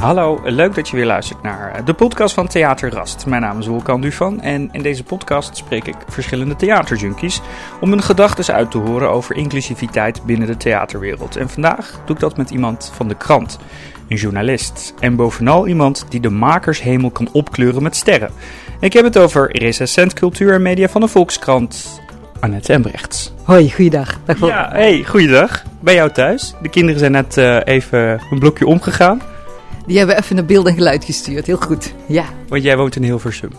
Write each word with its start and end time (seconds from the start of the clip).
Hallo, 0.00 0.40
leuk 0.44 0.74
dat 0.74 0.88
je 0.88 0.96
weer 0.96 1.06
luistert 1.06 1.42
naar 1.42 1.72
eh, 1.72 1.84
de 1.84 1.94
podcast 1.94 2.34
van 2.34 2.48
Theater 2.48 2.92
Rast. 2.92 3.26
Mijn 3.26 3.42
naam 3.42 3.58
is 3.58 3.66
Wolkan 3.66 4.00
Dufan 4.00 4.40
en 4.40 4.68
in 4.72 4.82
deze 4.82 5.04
podcast 5.04 5.56
spreek 5.56 5.86
ik 5.86 5.96
verschillende 6.08 6.56
theaterjunkies 6.56 7.40
om 7.80 7.90
hun 7.90 8.02
gedachten 8.02 8.54
uit 8.54 8.70
te 8.70 8.78
horen 8.78 9.10
over 9.10 9.36
inclusiviteit 9.36 10.24
binnen 10.24 10.46
de 10.46 10.56
theaterwereld. 10.56 11.36
En 11.36 11.48
vandaag 11.48 12.00
doe 12.04 12.14
ik 12.14 12.22
dat 12.22 12.36
met 12.36 12.50
iemand 12.50 12.92
van 12.94 13.08
de 13.08 13.16
krant, 13.16 13.58
een 14.08 14.16
journalist 14.16 14.94
en 15.00 15.16
bovenal 15.16 15.66
iemand 15.66 16.06
die 16.08 16.20
de 16.20 16.30
makershemel 16.30 17.10
kan 17.10 17.28
opkleuren 17.32 17.82
met 17.82 17.96
sterren. 17.96 18.30
Ik 18.80 18.92
heb 18.92 19.04
het 19.04 19.18
over 19.18 19.58
recensent 19.58 20.12
cultuur 20.12 20.54
en 20.54 20.62
media 20.62 20.88
van 20.88 21.00
de 21.00 21.08
Volkskrant, 21.08 22.00
Annette 22.40 22.72
Embrechts. 22.72 23.32
Hoi, 23.42 23.70
goeiedag. 23.70 24.18
Dag 24.24 24.38
Ja, 24.38 24.68
hey, 24.72 25.04
goeiedag. 25.04 25.62
Bij 25.80 25.94
jou 25.94 26.10
thuis. 26.10 26.54
De 26.62 26.68
kinderen 26.68 26.98
zijn 26.98 27.12
net 27.12 27.36
uh, 27.36 27.60
even 27.64 28.20
een 28.30 28.38
blokje 28.38 28.66
omgegaan. 28.66 29.20
Die 29.90 29.98
hebben 29.98 30.16
even 30.16 30.36
naar 30.36 30.44
beeld 30.44 30.66
en 30.66 30.74
geluid 30.74 31.04
gestuurd. 31.04 31.46
Heel 31.46 31.56
goed. 31.56 31.94
Ja. 32.08 32.24
Want 32.48 32.62
jij 32.62 32.76
woont 32.76 32.96
in 32.96 33.02
Hilversum. 33.02 33.50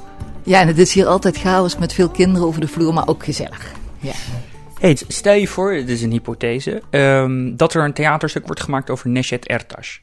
Ja, 0.44 0.62
en 0.62 0.68
het 0.68 0.78
is 0.78 0.94
hier 0.94 1.06
altijd 1.06 1.38
chaos 1.38 1.78
met 1.78 1.94
veel 1.94 2.10
kinderen 2.10 2.48
over 2.48 2.62
de 2.62 2.68
vloer, 2.68 2.94
maar 2.94 3.08
ook 3.08 3.24
gezellig. 3.24 3.72
Ja. 4.00 4.12
Hey, 4.80 4.98
stel 5.08 5.34
je 5.34 5.48
voor, 5.48 5.74
dit 5.74 5.90
is 5.90 6.02
een 6.02 6.12
hypothese, 6.12 6.82
um, 6.92 7.58
dat 7.58 7.74
er 7.74 7.84
een 7.84 7.94
theaterstuk 7.94 8.46
wordt 8.46 8.62
gemaakt 8.62 8.90
over 8.90 9.10
Neşet 9.10 9.48
Ertaş. 9.52 10.00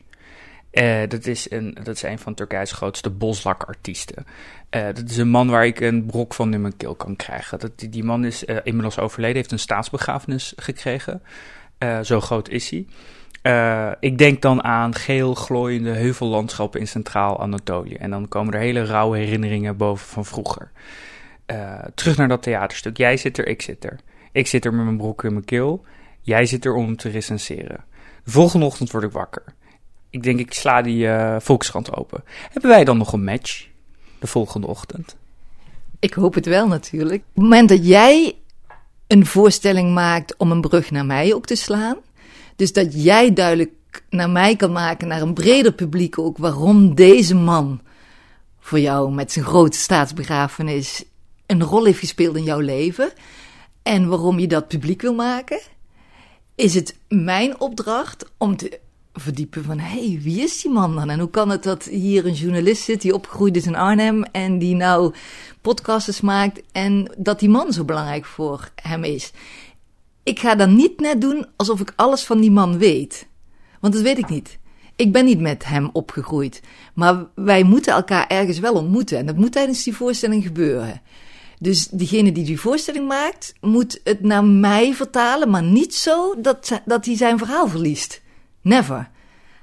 Uh, 0.72 1.00
dat, 1.08 1.26
is 1.26 1.50
een, 1.50 1.78
dat 1.82 1.94
is 1.94 2.02
een 2.02 2.18
van 2.18 2.34
Turkijs 2.34 2.72
grootste 2.72 3.10
boswakartiesten. 3.10 4.26
Uh, 4.70 4.84
dat 4.94 5.10
is 5.10 5.16
een 5.16 5.28
man 5.28 5.50
waar 5.50 5.66
ik 5.66 5.80
een 5.80 6.06
brok 6.06 6.34
van 6.34 6.54
in 6.54 6.60
mijn 6.60 6.76
keel 6.76 6.94
kan 6.94 7.16
krijgen. 7.16 7.58
Dat, 7.58 7.78
die, 7.78 7.88
die 7.88 8.04
man 8.04 8.24
is 8.24 8.44
uh, 8.44 8.56
inmiddels 8.62 8.98
overleden, 8.98 9.36
heeft 9.36 9.52
een 9.52 9.58
staatsbegrafenis 9.58 10.52
gekregen. 10.56 11.22
zo 12.02 12.20
groot 12.20 12.48
is 12.48 12.70
hij. 12.70 12.86
Uh, 13.48 13.90
ik 14.00 14.18
denk 14.18 14.42
dan 14.42 14.64
aan 14.64 14.94
geel 14.94 15.34
glooiende 15.34 15.90
heuvellandschappen 15.90 16.80
in 16.80 16.88
Centraal-Anatolië. 16.88 17.94
En 17.94 18.10
dan 18.10 18.28
komen 18.28 18.54
er 18.54 18.60
hele 18.60 18.84
rauwe 18.84 19.18
herinneringen 19.18 19.76
boven 19.76 20.06
van 20.06 20.24
vroeger. 20.24 20.70
Uh, 21.46 21.78
terug 21.94 22.16
naar 22.16 22.28
dat 22.28 22.42
theaterstuk. 22.42 22.96
Jij 22.96 23.16
zit 23.16 23.38
er, 23.38 23.46
ik 23.46 23.62
zit 23.62 23.84
er. 23.84 23.98
Ik 24.32 24.46
zit 24.46 24.64
er 24.64 24.74
met 24.74 24.84
mijn 24.84 24.96
broek 24.96 25.24
in 25.24 25.32
mijn 25.32 25.44
keel. 25.44 25.84
Jij 26.20 26.46
zit 26.46 26.64
er 26.64 26.74
om 26.74 26.96
te 26.96 27.08
recenseren. 27.08 27.84
De 28.24 28.30
volgende 28.30 28.66
ochtend 28.66 28.90
word 28.90 29.04
ik 29.04 29.12
wakker. 29.12 29.44
Ik 30.10 30.22
denk, 30.22 30.38
ik 30.38 30.52
sla 30.52 30.82
die 30.82 31.06
uh, 31.06 31.36
Volkskrant 31.38 31.96
open. 31.96 32.24
Hebben 32.52 32.70
wij 32.70 32.84
dan 32.84 32.98
nog 32.98 33.12
een 33.12 33.24
match 33.24 33.66
de 34.18 34.26
volgende 34.26 34.66
ochtend? 34.66 35.16
Ik 35.98 36.14
hoop 36.14 36.34
het 36.34 36.46
wel 36.46 36.66
natuurlijk. 36.66 37.20
Op 37.20 37.34
het 37.34 37.42
moment 37.42 37.68
dat 37.68 37.86
jij 37.86 38.36
een 39.06 39.26
voorstelling 39.26 39.94
maakt 39.94 40.36
om 40.36 40.50
een 40.50 40.60
brug 40.60 40.90
naar 40.90 41.06
mij 41.06 41.34
ook 41.34 41.46
te 41.46 41.54
slaan 41.54 41.96
dus 42.58 42.72
dat 42.72 43.02
jij 43.02 43.32
duidelijk 43.32 43.72
naar 44.10 44.30
mij 44.30 44.56
kan 44.56 44.72
maken, 44.72 45.08
naar 45.08 45.22
een 45.22 45.34
breder 45.34 45.72
publiek 45.72 46.18
ook, 46.18 46.38
waarom 46.38 46.94
deze 46.94 47.34
man 47.34 47.80
voor 48.58 48.80
jou 48.80 49.12
met 49.12 49.32
zijn 49.32 49.44
grote 49.44 49.78
staatsbegrafenis 49.78 51.04
een 51.46 51.62
rol 51.62 51.84
heeft 51.84 51.98
gespeeld 51.98 52.36
in 52.36 52.42
jouw 52.42 52.60
leven. 52.60 53.12
En 53.82 54.08
waarom 54.08 54.38
je 54.38 54.46
dat 54.46 54.68
publiek 54.68 55.02
wil 55.02 55.14
maken, 55.14 55.60
is 56.54 56.74
het 56.74 56.96
mijn 57.08 57.60
opdracht 57.60 58.24
om 58.36 58.56
te 58.56 58.80
verdiepen 59.12 59.64
van, 59.64 59.78
hey, 59.78 60.18
wie 60.22 60.42
is 60.42 60.62
die 60.62 60.70
man 60.70 60.94
dan? 60.94 61.10
En 61.10 61.18
hoe 61.18 61.30
kan 61.30 61.50
het 61.50 61.62
dat 61.62 61.84
hier 61.84 62.26
een 62.26 62.34
journalist 62.34 62.82
zit 62.82 63.00
die 63.00 63.14
opgegroeid 63.14 63.56
is 63.56 63.66
in 63.66 63.76
Arnhem 63.76 64.22
en 64.22 64.58
die 64.58 64.74
nou 64.74 65.14
podcasts 65.60 66.20
maakt 66.20 66.60
en 66.72 67.12
dat 67.18 67.40
die 67.40 67.48
man 67.48 67.72
zo 67.72 67.84
belangrijk 67.84 68.24
voor 68.24 68.70
hem 68.74 69.04
is? 69.04 69.32
Ik 70.28 70.38
ga 70.38 70.54
dan 70.54 70.74
niet 70.74 71.00
net 71.00 71.20
doen 71.20 71.46
alsof 71.56 71.80
ik 71.80 71.92
alles 71.96 72.24
van 72.24 72.40
die 72.40 72.50
man 72.50 72.78
weet. 72.78 73.28
Want 73.80 73.94
dat 73.94 74.02
weet 74.02 74.18
ik 74.18 74.28
niet. 74.28 74.58
Ik 74.96 75.12
ben 75.12 75.24
niet 75.24 75.40
met 75.40 75.64
hem 75.64 75.90
opgegroeid. 75.92 76.62
Maar 76.94 77.26
wij 77.34 77.62
moeten 77.62 77.92
elkaar 77.92 78.26
ergens 78.26 78.58
wel 78.58 78.74
ontmoeten. 78.74 79.18
En 79.18 79.26
dat 79.26 79.36
moet 79.36 79.52
tijdens 79.52 79.82
die 79.82 79.96
voorstelling 79.96 80.42
gebeuren. 80.42 81.02
Dus 81.58 81.88
diegene 81.88 82.32
die 82.32 82.44
die 82.44 82.60
voorstelling 82.60 83.08
maakt, 83.08 83.54
moet 83.60 84.00
het 84.04 84.20
naar 84.20 84.44
mij 84.44 84.94
vertalen, 84.94 85.50
maar 85.50 85.62
niet 85.62 85.94
zo 85.94 86.34
dat, 86.40 86.80
dat 86.84 87.04
hij 87.04 87.16
zijn 87.16 87.38
verhaal 87.38 87.68
verliest. 87.68 88.20
Never. 88.60 89.10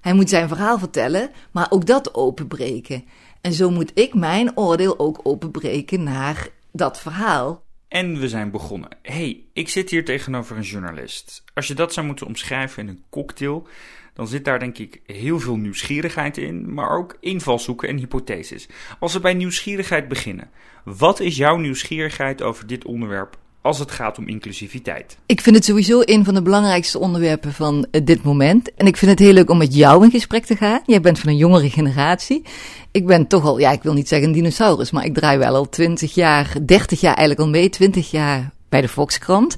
Hij 0.01 0.13
moet 0.13 0.29
zijn 0.29 0.47
verhaal 0.47 0.79
vertellen, 0.79 1.29
maar 1.51 1.67
ook 1.69 1.85
dat 1.85 2.15
openbreken. 2.15 3.03
En 3.41 3.53
zo 3.53 3.69
moet 3.69 3.91
ik 3.93 4.13
mijn 4.13 4.57
oordeel 4.57 4.99
ook 4.99 5.19
openbreken 5.23 6.03
naar 6.03 6.49
dat 6.71 6.99
verhaal. 6.99 7.64
En 7.87 8.19
we 8.19 8.29
zijn 8.29 8.51
begonnen. 8.51 8.89
hey, 9.01 9.43
ik 9.53 9.69
zit 9.69 9.89
hier 9.89 10.05
tegenover 10.05 10.57
een 10.57 10.63
journalist. 10.63 11.43
Als 11.53 11.67
je 11.67 11.73
dat 11.73 11.93
zou 11.93 12.05
moeten 12.05 12.27
omschrijven 12.27 12.83
in 12.83 12.89
een 12.89 13.03
cocktail, 13.09 13.67
dan 14.13 14.27
zit 14.27 14.45
daar 14.45 14.59
denk 14.59 14.77
ik 14.77 15.01
heel 15.05 15.39
veel 15.39 15.55
nieuwsgierigheid 15.55 16.37
in, 16.37 16.73
maar 16.73 16.89
ook 16.89 17.17
invalshoeken 17.19 17.89
en 17.89 17.97
hypotheses. 17.97 18.67
Als 18.99 19.13
we 19.13 19.19
bij 19.19 19.33
nieuwsgierigheid 19.33 20.07
beginnen, 20.07 20.49
wat 20.83 21.19
is 21.19 21.37
jouw 21.37 21.57
nieuwsgierigheid 21.57 22.41
over 22.41 22.67
dit 22.67 22.85
onderwerp 22.85 23.37
als 23.65 23.79
het 23.79 23.91
gaat 23.91 24.17
om 24.17 24.27
inclusiviteit? 24.27 25.17
Ik 25.25 25.41
vind 25.41 25.55
het 25.55 25.65
sowieso 25.65 26.01
een 26.05 26.25
van 26.25 26.33
de 26.33 26.41
belangrijkste 26.41 26.99
onderwerpen 26.99 27.53
van 27.53 27.87
eh, 27.91 28.01
dit 28.05 28.23
moment. 28.23 28.73
En 28.73 28.87
ik 28.87 28.97
vind 28.97 29.11
het 29.11 29.19
heel 29.19 29.33
leuk 29.33 29.49
om 29.49 29.57
met 29.57 29.75
jou 29.75 30.03
in 30.03 30.11
gesprek 30.11 30.45
te 30.45 30.55
gaan. 30.55 30.81
Jij 30.85 31.01
bent 31.01 31.19
van 31.19 31.29
een 31.29 31.37
jongere 31.37 31.69
generatie. 31.69 32.41
Ik 32.91 33.05
ben 33.05 33.27
toch 33.27 33.45
al, 33.45 33.59
ja, 33.59 33.71
ik 33.71 33.83
wil 33.83 33.93
niet 33.93 34.07
zeggen 34.07 34.27
een 34.27 34.33
dinosaurus, 34.33 34.91
maar 34.91 35.05
ik 35.05 35.13
draai 35.13 35.37
wel 35.37 35.55
al 35.55 35.69
20 35.69 36.13
jaar, 36.13 36.55
30 36.65 36.99
jaar 36.99 37.15
eigenlijk 37.15 37.39
al 37.39 37.59
mee, 37.59 37.69
20 37.69 38.11
jaar 38.11 38.53
bij 38.69 38.81
de 38.81 38.87
Volkskrant. 38.87 39.55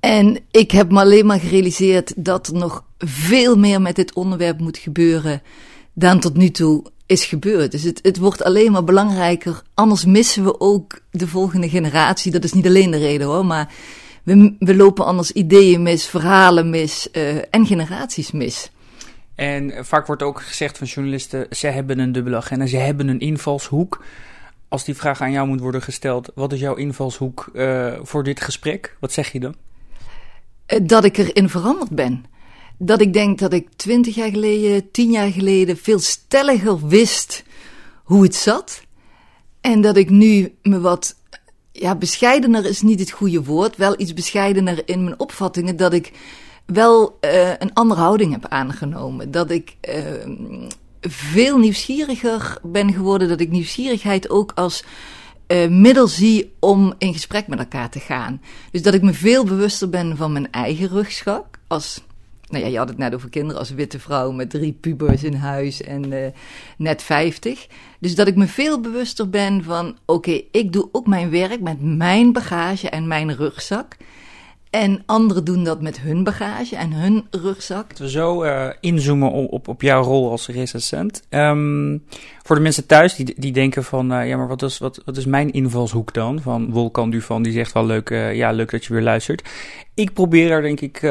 En 0.00 0.38
ik 0.50 0.70
heb 0.70 0.90
me 0.90 1.00
alleen 1.00 1.26
maar 1.26 1.40
gerealiseerd 1.40 2.12
dat 2.16 2.46
er 2.46 2.54
nog 2.54 2.84
veel 2.98 3.56
meer 3.56 3.80
met 3.80 3.96
dit 3.96 4.14
onderwerp 4.14 4.60
moet 4.60 4.78
gebeuren 4.78 5.42
dan 5.94 6.20
tot 6.20 6.36
nu 6.36 6.50
toe 6.50 6.84
is 7.10 7.24
gebeurd. 7.24 7.70
Dus 7.70 7.82
het, 7.82 7.98
het 8.02 8.18
wordt 8.18 8.42
alleen 8.42 8.72
maar 8.72 8.84
belangrijker. 8.84 9.62
Anders 9.74 10.04
missen 10.04 10.44
we 10.44 10.60
ook 10.60 11.00
de 11.10 11.26
volgende 11.26 11.68
generatie. 11.68 12.32
Dat 12.32 12.44
is 12.44 12.52
niet 12.52 12.66
alleen 12.66 12.90
de 12.90 12.98
reden 12.98 13.26
hoor, 13.26 13.46
maar 13.46 13.72
we, 14.22 14.54
we 14.58 14.76
lopen 14.76 15.04
anders 15.04 15.32
ideeën 15.32 15.82
mis, 15.82 16.06
verhalen 16.06 16.70
mis 16.70 17.08
uh, 17.12 17.36
en 17.50 17.66
generaties 17.66 18.30
mis. 18.30 18.70
En 19.34 19.84
vaak 19.84 20.06
wordt 20.06 20.22
ook 20.22 20.42
gezegd 20.42 20.78
van 20.78 20.86
journalisten: 20.86 21.46
ze 21.50 21.66
hebben 21.66 21.98
een 21.98 22.12
dubbele 22.12 22.36
agenda, 22.36 22.66
ze 22.66 22.76
hebben 22.76 23.08
een 23.08 23.20
invalshoek. 23.20 24.04
Als 24.68 24.84
die 24.84 24.94
vraag 24.94 25.20
aan 25.20 25.32
jou 25.32 25.48
moet 25.48 25.60
worden 25.60 25.82
gesteld: 25.82 26.30
wat 26.34 26.52
is 26.52 26.60
jouw 26.60 26.74
invalshoek 26.74 27.50
uh, 27.52 27.92
voor 28.02 28.22
dit 28.22 28.40
gesprek? 28.40 28.96
Wat 29.00 29.12
zeg 29.12 29.32
je 29.32 29.40
dan? 29.40 29.54
Dat 30.82 31.04
ik 31.04 31.16
erin 31.16 31.48
veranderd 31.48 31.90
ben 31.90 32.24
dat 32.82 33.00
ik 33.00 33.12
denk 33.12 33.38
dat 33.38 33.52
ik 33.52 33.68
twintig 33.76 34.14
jaar 34.14 34.30
geleden, 34.30 34.90
tien 34.90 35.10
jaar 35.10 35.30
geleden 35.30 35.76
veel 35.76 35.98
stelliger 35.98 36.88
wist 36.88 37.42
hoe 38.04 38.22
het 38.22 38.34
zat. 38.34 38.82
En 39.60 39.80
dat 39.80 39.96
ik 39.96 40.10
nu 40.10 40.54
me 40.62 40.80
wat, 40.80 41.14
ja, 41.72 41.94
bescheidener 41.94 42.66
is 42.66 42.82
niet 42.82 43.00
het 43.00 43.10
goede 43.10 43.44
woord, 43.44 43.76
wel 43.76 44.00
iets 44.00 44.14
bescheidener 44.14 44.82
in 44.84 45.04
mijn 45.04 45.18
opvattingen, 45.18 45.76
dat 45.76 45.92
ik 45.92 46.12
wel 46.66 47.18
uh, 47.20 47.48
een 47.58 47.72
andere 47.72 48.00
houding 48.00 48.32
heb 48.32 48.46
aangenomen. 48.48 49.30
Dat 49.30 49.50
ik 49.50 49.76
uh, 49.88 50.00
veel 51.00 51.58
nieuwsgieriger 51.58 52.58
ben 52.62 52.92
geworden, 52.92 53.28
dat 53.28 53.40
ik 53.40 53.50
nieuwsgierigheid 53.50 54.30
ook 54.30 54.52
als 54.54 54.84
uh, 55.48 55.68
middel 55.68 56.06
zie 56.08 56.52
om 56.58 56.94
in 56.98 57.12
gesprek 57.12 57.46
met 57.46 57.58
elkaar 57.58 57.90
te 57.90 58.00
gaan. 58.00 58.40
Dus 58.70 58.82
dat 58.82 58.94
ik 58.94 59.02
me 59.02 59.12
veel 59.12 59.44
bewuster 59.44 59.88
ben 59.90 60.16
van 60.16 60.32
mijn 60.32 60.52
eigen 60.52 60.88
rugschak 60.88 61.58
als 61.66 62.02
nou 62.50 62.64
ja, 62.64 62.70
je 62.70 62.78
had 62.78 62.88
het 62.88 62.98
net 62.98 63.14
over 63.14 63.28
kinderen 63.28 63.58
als 63.58 63.70
witte 63.70 63.98
vrouw 63.98 64.30
met 64.30 64.50
drie 64.50 64.72
pubers 64.72 65.24
in 65.24 65.34
huis 65.34 65.82
en 65.82 66.12
uh, 66.12 66.26
net 66.76 67.02
50. 67.02 67.66
Dus 67.98 68.14
dat 68.14 68.26
ik 68.26 68.36
me 68.36 68.46
veel 68.46 68.80
bewuster 68.80 69.30
ben 69.30 69.64
van: 69.64 69.98
oké, 70.04 70.40
ik 70.50 70.72
doe 70.72 70.88
ook 70.92 71.06
mijn 71.06 71.30
werk 71.30 71.60
met 71.60 71.82
mijn 71.82 72.32
bagage 72.32 72.90
en 72.90 73.06
mijn 73.06 73.36
rugzak. 73.36 73.96
En 74.70 75.02
anderen 75.06 75.44
doen 75.44 75.64
dat 75.64 75.82
met 75.82 76.00
hun 76.00 76.24
bagage 76.24 76.76
en 76.76 76.92
hun 76.92 77.26
rugzak. 77.30 77.96
We 77.96 78.10
zo 78.10 78.44
uh, 78.44 78.68
inzoomen 78.80 79.30
op, 79.30 79.52
op, 79.52 79.68
op, 79.68 79.82
jouw 79.82 80.02
rol 80.02 80.30
als 80.30 80.48
recensent. 80.48 81.22
Um, 81.30 82.04
voor 82.42 82.56
de 82.56 82.62
mensen 82.62 82.86
thuis 82.86 83.14
die, 83.14 83.34
die 83.36 83.52
denken 83.52 83.84
van, 83.84 84.12
uh, 84.12 84.28
ja, 84.28 84.36
maar 84.36 84.48
wat 84.48 84.62
is, 84.62 84.78
wat, 84.78 85.02
wat 85.04 85.16
is 85.16 85.26
mijn 85.26 85.52
invalshoek 85.52 86.14
dan? 86.14 86.40
Van 86.40 86.70
Wolkan 86.70 87.10
Duvan, 87.10 87.42
die 87.42 87.52
zegt 87.52 87.72
wel 87.72 87.86
leuk, 87.86 88.10
uh, 88.10 88.34
ja, 88.34 88.50
leuk 88.50 88.70
dat 88.70 88.84
je 88.84 88.92
weer 88.92 89.02
luistert. 89.02 89.48
Ik 89.94 90.12
probeer 90.12 90.48
daar 90.48 90.62
denk 90.62 90.80
ik 90.80 91.04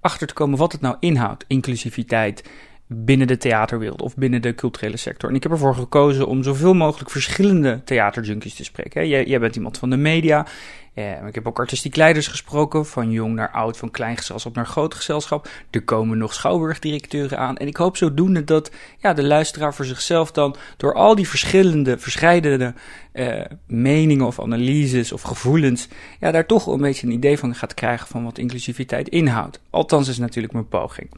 achter 0.00 0.26
te 0.26 0.34
komen 0.34 0.58
wat 0.58 0.72
het 0.72 0.80
nou 0.80 0.96
inhoudt, 1.00 1.44
inclusiviteit 1.46 2.42
binnen 2.86 3.26
de 3.26 3.36
theaterwereld 3.36 4.02
of 4.02 4.16
binnen 4.16 4.42
de 4.42 4.54
culturele 4.54 4.96
sector. 4.96 5.28
En 5.28 5.34
ik 5.34 5.42
heb 5.42 5.52
ervoor 5.52 5.74
gekozen 5.74 6.26
om 6.26 6.42
zoveel 6.42 6.74
mogelijk 6.74 7.10
verschillende 7.10 7.80
theaterjunkies 7.84 8.54
te 8.54 8.64
spreken. 8.64 9.08
Jij, 9.08 9.24
jij 9.24 9.40
bent 9.40 9.56
iemand 9.56 9.78
van 9.78 9.90
de 9.90 9.96
media, 9.96 10.46
Uh, 10.94 11.26
ik 11.26 11.34
heb 11.34 11.46
ook 11.46 11.58
artistiek 11.58 11.96
leiders 11.96 12.26
gesproken, 12.26 12.86
van 12.86 13.10
jong 13.10 13.34
naar 13.34 13.50
oud, 13.50 13.76
van 13.76 13.90
klein 13.90 14.16
gezelschap 14.16 14.54
naar 14.54 14.66
groot 14.66 14.94
gezelschap. 14.94 15.48
Er 15.70 15.82
komen 15.82 16.18
nog 16.18 16.34
schouwburgdirecteuren 16.34 17.38
aan. 17.38 17.56
En 17.56 17.66
ik 17.66 17.76
hoop 17.76 17.96
zodoende 17.96 18.44
dat 18.44 18.70
ja, 18.98 19.12
de 19.12 19.22
luisteraar 19.22 19.74
voor 19.74 19.84
zichzelf 19.84 20.30
dan 20.30 20.56
door 20.76 20.94
al 20.94 21.14
die 21.14 21.28
verschillende, 21.28 21.98
verscheidene 21.98 22.74
uh, 23.12 23.44
meningen 23.66 24.26
of 24.26 24.40
analyses 24.40 25.12
of 25.12 25.22
gevoelens, 25.22 25.88
ja, 26.20 26.30
daar 26.30 26.46
toch 26.46 26.66
een 26.66 26.80
beetje 26.80 27.06
een 27.06 27.12
idee 27.12 27.38
van 27.38 27.54
gaat 27.54 27.74
krijgen 27.74 28.06
van 28.06 28.24
wat 28.24 28.38
inclusiviteit 28.38 29.08
inhoudt. 29.08 29.60
Althans 29.70 30.08
is 30.08 30.18
natuurlijk 30.18 30.52
mijn 30.52 30.68
poging. 30.68 31.10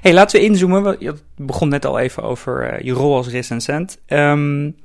hey, 0.00 0.12
laten 0.12 0.40
we 0.40 0.46
inzoomen. 0.46 0.96
Je 0.98 1.14
begon 1.36 1.68
net 1.68 1.84
al 1.84 1.98
even 1.98 2.22
over 2.22 2.72
uh, 2.72 2.80
je 2.80 2.92
rol 2.92 3.16
als 3.16 3.28
recensent. 3.28 3.98
Um, 4.06 4.76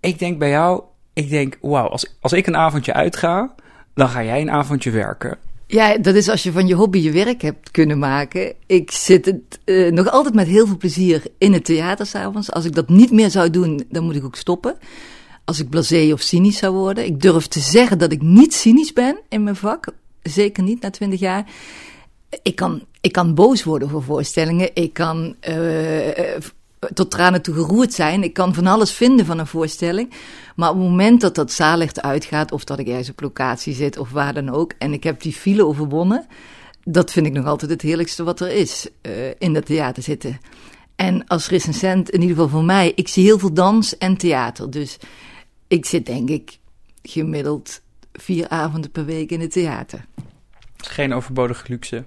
ik 0.00 0.18
denk 0.18 0.38
bij 0.38 0.50
jou, 0.50 0.82
ik 1.14 1.30
denk, 1.30 1.58
wauw, 1.60 1.88
als, 1.88 2.16
als 2.20 2.32
ik 2.32 2.46
een 2.46 2.56
avondje 2.56 2.92
uitga, 2.92 3.54
dan 3.94 4.08
ga 4.08 4.24
jij 4.24 4.40
een 4.40 4.50
avondje 4.50 4.90
werken. 4.90 5.38
Ja, 5.66 5.98
dat 5.98 6.14
is 6.14 6.28
als 6.28 6.42
je 6.42 6.52
van 6.52 6.66
je 6.66 6.74
hobby 6.74 6.98
je 6.98 7.10
werk 7.10 7.42
hebt 7.42 7.70
kunnen 7.70 7.98
maken. 7.98 8.54
Ik 8.66 8.90
zit 8.90 9.24
het, 9.24 9.58
uh, 9.64 9.92
nog 9.92 10.10
altijd 10.10 10.34
met 10.34 10.46
heel 10.46 10.66
veel 10.66 10.76
plezier 10.76 11.22
in 11.38 11.52
het 11.52 11.64
theater 11.64 12.06
s'avonds. 12.06 12.52
Als 12.52 12.64
ik 12.64 12.74
dat 12.74 12.88
niet 12.88 13.10
meer 13.10 13.30
zou 13.30 13.50
doen, 13.50 13.84
dan 13.88 14.04
moet 14.04 14.16
ik 14.16 14.24
ook 14.24 14.36
stoppen. 14.36 14.76
Als 15.44 15.60
ik 15.60 15.68
blasé 15.68 16.12
of 16.12 16.20
cynisch 16.20 16.58
zou 16.58 16.74
worden. 16.74 17.04
Ik 17.04 17.20
durf 17.20 17.46
te 17.46 17.60
zeggen 17.60 17.98
dat 17.98 18.12
ik 18.12 18.22
niet 18.22 18.54
cynisch 18.54 18.92
ben 18.92 19.20
in 19.28 19.42
mijn 19.42 19.56
vak. 19.56 19.86
Zeker 20.22 20.62
niet 20.62 20.80
na 20.80 20.90
twintig 20.90 21.20
jaar. 21.20 21.46
Ik 22.42 22.56
kan, 22.56 22.82
ik 23.00 23.12
kan 23.12 23.34
boos 23.34 23.64
worden 23.64 23.88
voor 23.88 24.02
voorstellingen. 24.02 24.70
Ik 24.74 24.92
kan 24.92 25.36
uh, 25.48 26.36
tot 26.94 27.10
tranen 27.10 27.42
toe 27.42 27.54
geroerd 27.54 27.92
zijn. 27.92 28.22
Ik 28.22 28.32
kan 28.32 28.54
van 28.54 28.66
alles 28.66 28.92
vinden 28.92 29.26
van 29.26 29.38
een 29.38 29.46
voorstelling. 29.46 30.12
Maar 30.56 30.70
op 30.70 30.76
het 30.76 30.84
moment 30.84 31.20
dat 31.20 31.34
dat 31.34 31.52
zaallicht 31.52 32.02
uitgaat, 32.02 32.52
of 32.52 32.64
dat 32.64 32.78
ik 32.78 32.88
ergens 32.88 33.10
op 33.10 33.20
locatie 33.20 33.74
zit, 33.74 33.98
of 33.98 34.10
waar 34.10 34.34
dan 34.34 34.50
ook, 34.50 34.72
en 34.78 34.92
ik 34.92 35.04
heb 35.04 35.20
die 35.20 35.32
file 35.32 35.66
overwonnen, 35.66 36.26
dat 36.84 37.12
vind 37.12 37.26
ik 37.26 37.32
nog 37.32 37.46
altijd 37.46 37.70
het 37.70 37.82
heerlijkste 37.82 38.24
wat 38.24 38.40
er 38.40 38.50
is, 38.50 38.88
uh, 39.02 39.12
in 39.38 39.54
het 39.54 39.66
theater 39.66 40.02
zitten. 40.02 40.40
En 40.96 41.26
als 41.26 41.48
recensent, 41.48 42.10
in 42.10 42.20
ieder 42.20 42.36
geval 42.36 42.50
voor 42.50 42.64
mij, 42.64 42.92
ik 42.94 43.08
zie 43.08 43.24
heel 43.24 43.38
veel 43.38 43.52
dans 43.52 43.98
en 43.98 44.16
theater. 44.16 44.70
Dus 44.70 44.98
ik 45.68 45.86
zit 45.86 46.06
denk 46.06 46.28
ik 46.28 46.58
gemiddeld 47.02 47.80
vier 48.12 48.48
avonden 48.48 48.90
per 48.90 49.04
week 49.04 49.30
in 49.30 49.40
het 49.40 49.52
theater. 49.52 50.04
Geen 50.76 51.12
overbodige 51.12 51.64
luxe. 51.68 52.04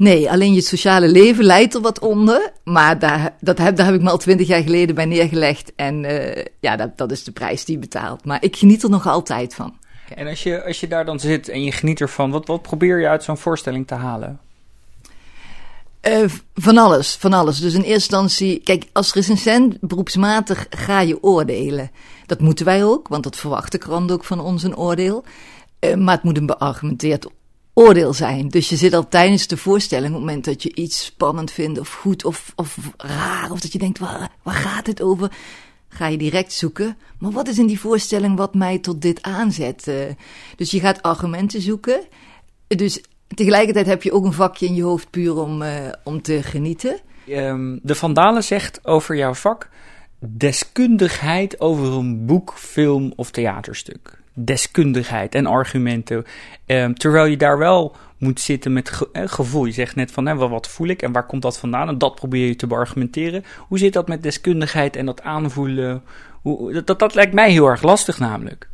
Nee, 0.00 0.30
alleen 0.30 0.52
je 0.54 0.60
sociale 0.60 1.08
leven 1.08 1.44
leidt 1.44 1.74
er 1.74 1.80
wat 1.80 1.98
onder. 1.98 2.52
Maar 2.64 2.98
daar, 2.98 3.36
dat 3.40 3.58
heb, 3.58 3.76
daar 3.76 3.86
heb 3.86 3.94
ik 3.94 4.02
me 4.02 4.10
al 4.10 4.18
twintig 4.18 4.46
jaar 4.46 4.62
geleden 4.62 4.94
bij 4.94 5.04
neergelegd. 5.04 5.72
En 5.76 6.04
uh, 6.04 6.44
ja, 6.60 6.76
dat, 6.76 6.98
dat 6.98 7.10
is 7.10 7.24
de 7.24 7.32
prijs 7.32 7.64
die 7.64 7.74
je 7.74 7.80
betaalt. 7.80 8.24
Maar 8.24 8.42
ik 8.42 8.56
geniet 8.56 8.82
er 8.82 8.90
nog 8.90 9.06
altijd 9.06 9.54
van. 9.54 9.76
En 10.14 10.26
als 10.26 10.42
je, 10.42 10.64
als 10.64 10.80
je 10.80 10.88
daar 10.88 11.04
dan 11.04 11.20
zit 11.20 11.48
en 11.48 11.64
je 11.64 11.72
geniet 11.72 12.00
ervan, 12.00 12.30
wat, 12.30 12.46
wat 12.46 12.62
probeer 12.62 13.00
je 13.00 13.08
uit 13.08 13.24
zo'n 13.24 13.36
voorstelling 13.36 13.86
te 13.86 13.94
halen? 13.94 14.40
Uh, 16.08 16.24
van 16.54 16.78
alles, 16.78 17.14
van 17.14 17.32
alles. 17.32 17.60
Dus 17.60 17.74
in 17.74 17.80
eerste 17.80 17.92
instantie, 17.92 18.60
kijk, 18.64 18.84
als 18.92 19.12
recensent 19.12 19.80
beroepsmatig 19.80 20.66
ga 20.70 21.00
je 21.00 21.22
oordelen. 21.22 21.90
Dat 22.26 22.40
moeten 22.40 22.64
wij 22.64 22.84
ook, 22.84 23.08
want 23.08 23.22
dat 23.22 23.36
verwacht 23.36 23.72
de 23.72 23.78
krant 23.78 24.12
ook 24.12 24.24
van 24.24 24.40
ons 24.40 24.62
een 24.62 24.76
oordeel. 24.76 25.24
Uh, 25.80 25.94
maar 25.94 26.14
het 26.14 26.24
moet 26.24 26.36
een 26.36 26.46
beargumenteerd 26.46 27.26
oordeel 27.80 28.12
zijn. 28.12 28.48
Dus 28.48 28.68
je 28.68 28.76
zit 28.76 28.94
al 28.94 29.08
tijdens 29.08 29.46
de 29.46 29.56
voorstelling, 29.56 30.08
op 30.08 30.12
het 30.12 30.20
moment 30.20 30.44
dat 30.44 30.62
je 30.62 30.74
iets 30.74 31.04
spannend 31.04 31.50
vindt, 31.50 31.78
of 31.78 31.92
goed, 31.92 32.24
of, 32.24 32.52
of 32.56 32.76
raar, 32.96 33.50
of 33.50 33.60
dat 33.60 33.72
je 33.72 33.78
denkt, 33.78 33.98
waar, 33.98 34.30
waar 34.42 34.54
gaat 34.54 34.86
het 34.86 35.02
over? 35.02 35.32
Ga 35.88 36.06
je 36.06 36.18
direct 36.18 36.52
zoeken. 36.52 36.96
Maar 37.18 37.30
wat 37.30 37.48
is 37.48 37.58
in 37.58 37.66
die 37.66 37.80
voorstelling 37.80 38.36
wat 38.36 38.54
mij 38.54 38.78
tot 38.78 39.02
dit 39.02 39.22
aanzet? 39.22 39.86
Uh, 39.86 39.94
dus 40.56 40.70
je 40.70 40.80
gaat 40.80 41.02
argumenten 41.02 41.60
zoeken. 41.60 42.00
Dus 42.66 43.02
tegelijkertijd 43.34 43.86
heb 43.86 44.02
je 44.02 44.12
ook 44.12 44.24
een 44.24 44.32
vakje 44.32 44.66
in 44.66 44.74
je 44.74 44.82
hoofd 44.82 45.10
puur 45.10 45.36
om, 45.36 45.62
uh, 45.62 45.70
om 46.04 46.22
te 46.22 46.42
genieten. 46.42 47.00
Um, 47.28 47.80
de 47.82 47.94
Vandalen 47.94 48.44
zegt 48.44 48.86
over 48.86 49.16
jouw 49.16 49.34
vak 49.34 49.68
deskundigheid 50.18 51.60
over 51.60 51.92
een 51.92 52.26
boek, 52.26 52.54
film 52.56 53.12
of 53.16 53.30
theaterstuk 53.30 54.19
deskundigheid 54.44 55.34
en 55.34 55.46
argumenten. 55.46 56.24
Um, 56.66 56.94
terwijl 56.94 57.26
je 57.26 57.36
daar 57.36 57.58
wel 57.58 57.96
moet 58.18 58.40
zitten 58.40 58.72
met 58.72 59.08
eh, 59.12 59.22
gevoel. 59.26 59.64
Je 59.64 59.72
zegt 59.72 59.96
net 59.96 60.12
van 60.12 60.26
hè, 60.26 60.34
wat 60.34 60.68
voel 60.68 60.88
ik 60.88 61.02
en 61.02 61.12
waar 61.12 61.26
komt 61.26 61.42
dat 61.42 61.58
vandaan? 61.58 61.88
En 61.88 61.98
dat 61.98 62.14
probeer 62.14 62.46
je 62.46 62.56
te 62.56 62.66
beargumenteren. 62.66 63.44
Hoe 63.68 63.78
zit 63.78 63.92
dat 63.92 64.08
met 64.08 64.22
deskundigheid 64.22 64.96
en 64.96 65.06
dat 65.06 65.22
aanvoelen? 65.22 66.02
Hoe, 66.42 66.82
dat, 66.82 66.98
dat, 66.98 67.14
lijkt 67.14 67.34
mij 67.34 67.50
heel 67.50 67.66
erg 67.66 67.82
lastig 67.82 68.18
namelijk. 68.18 68.68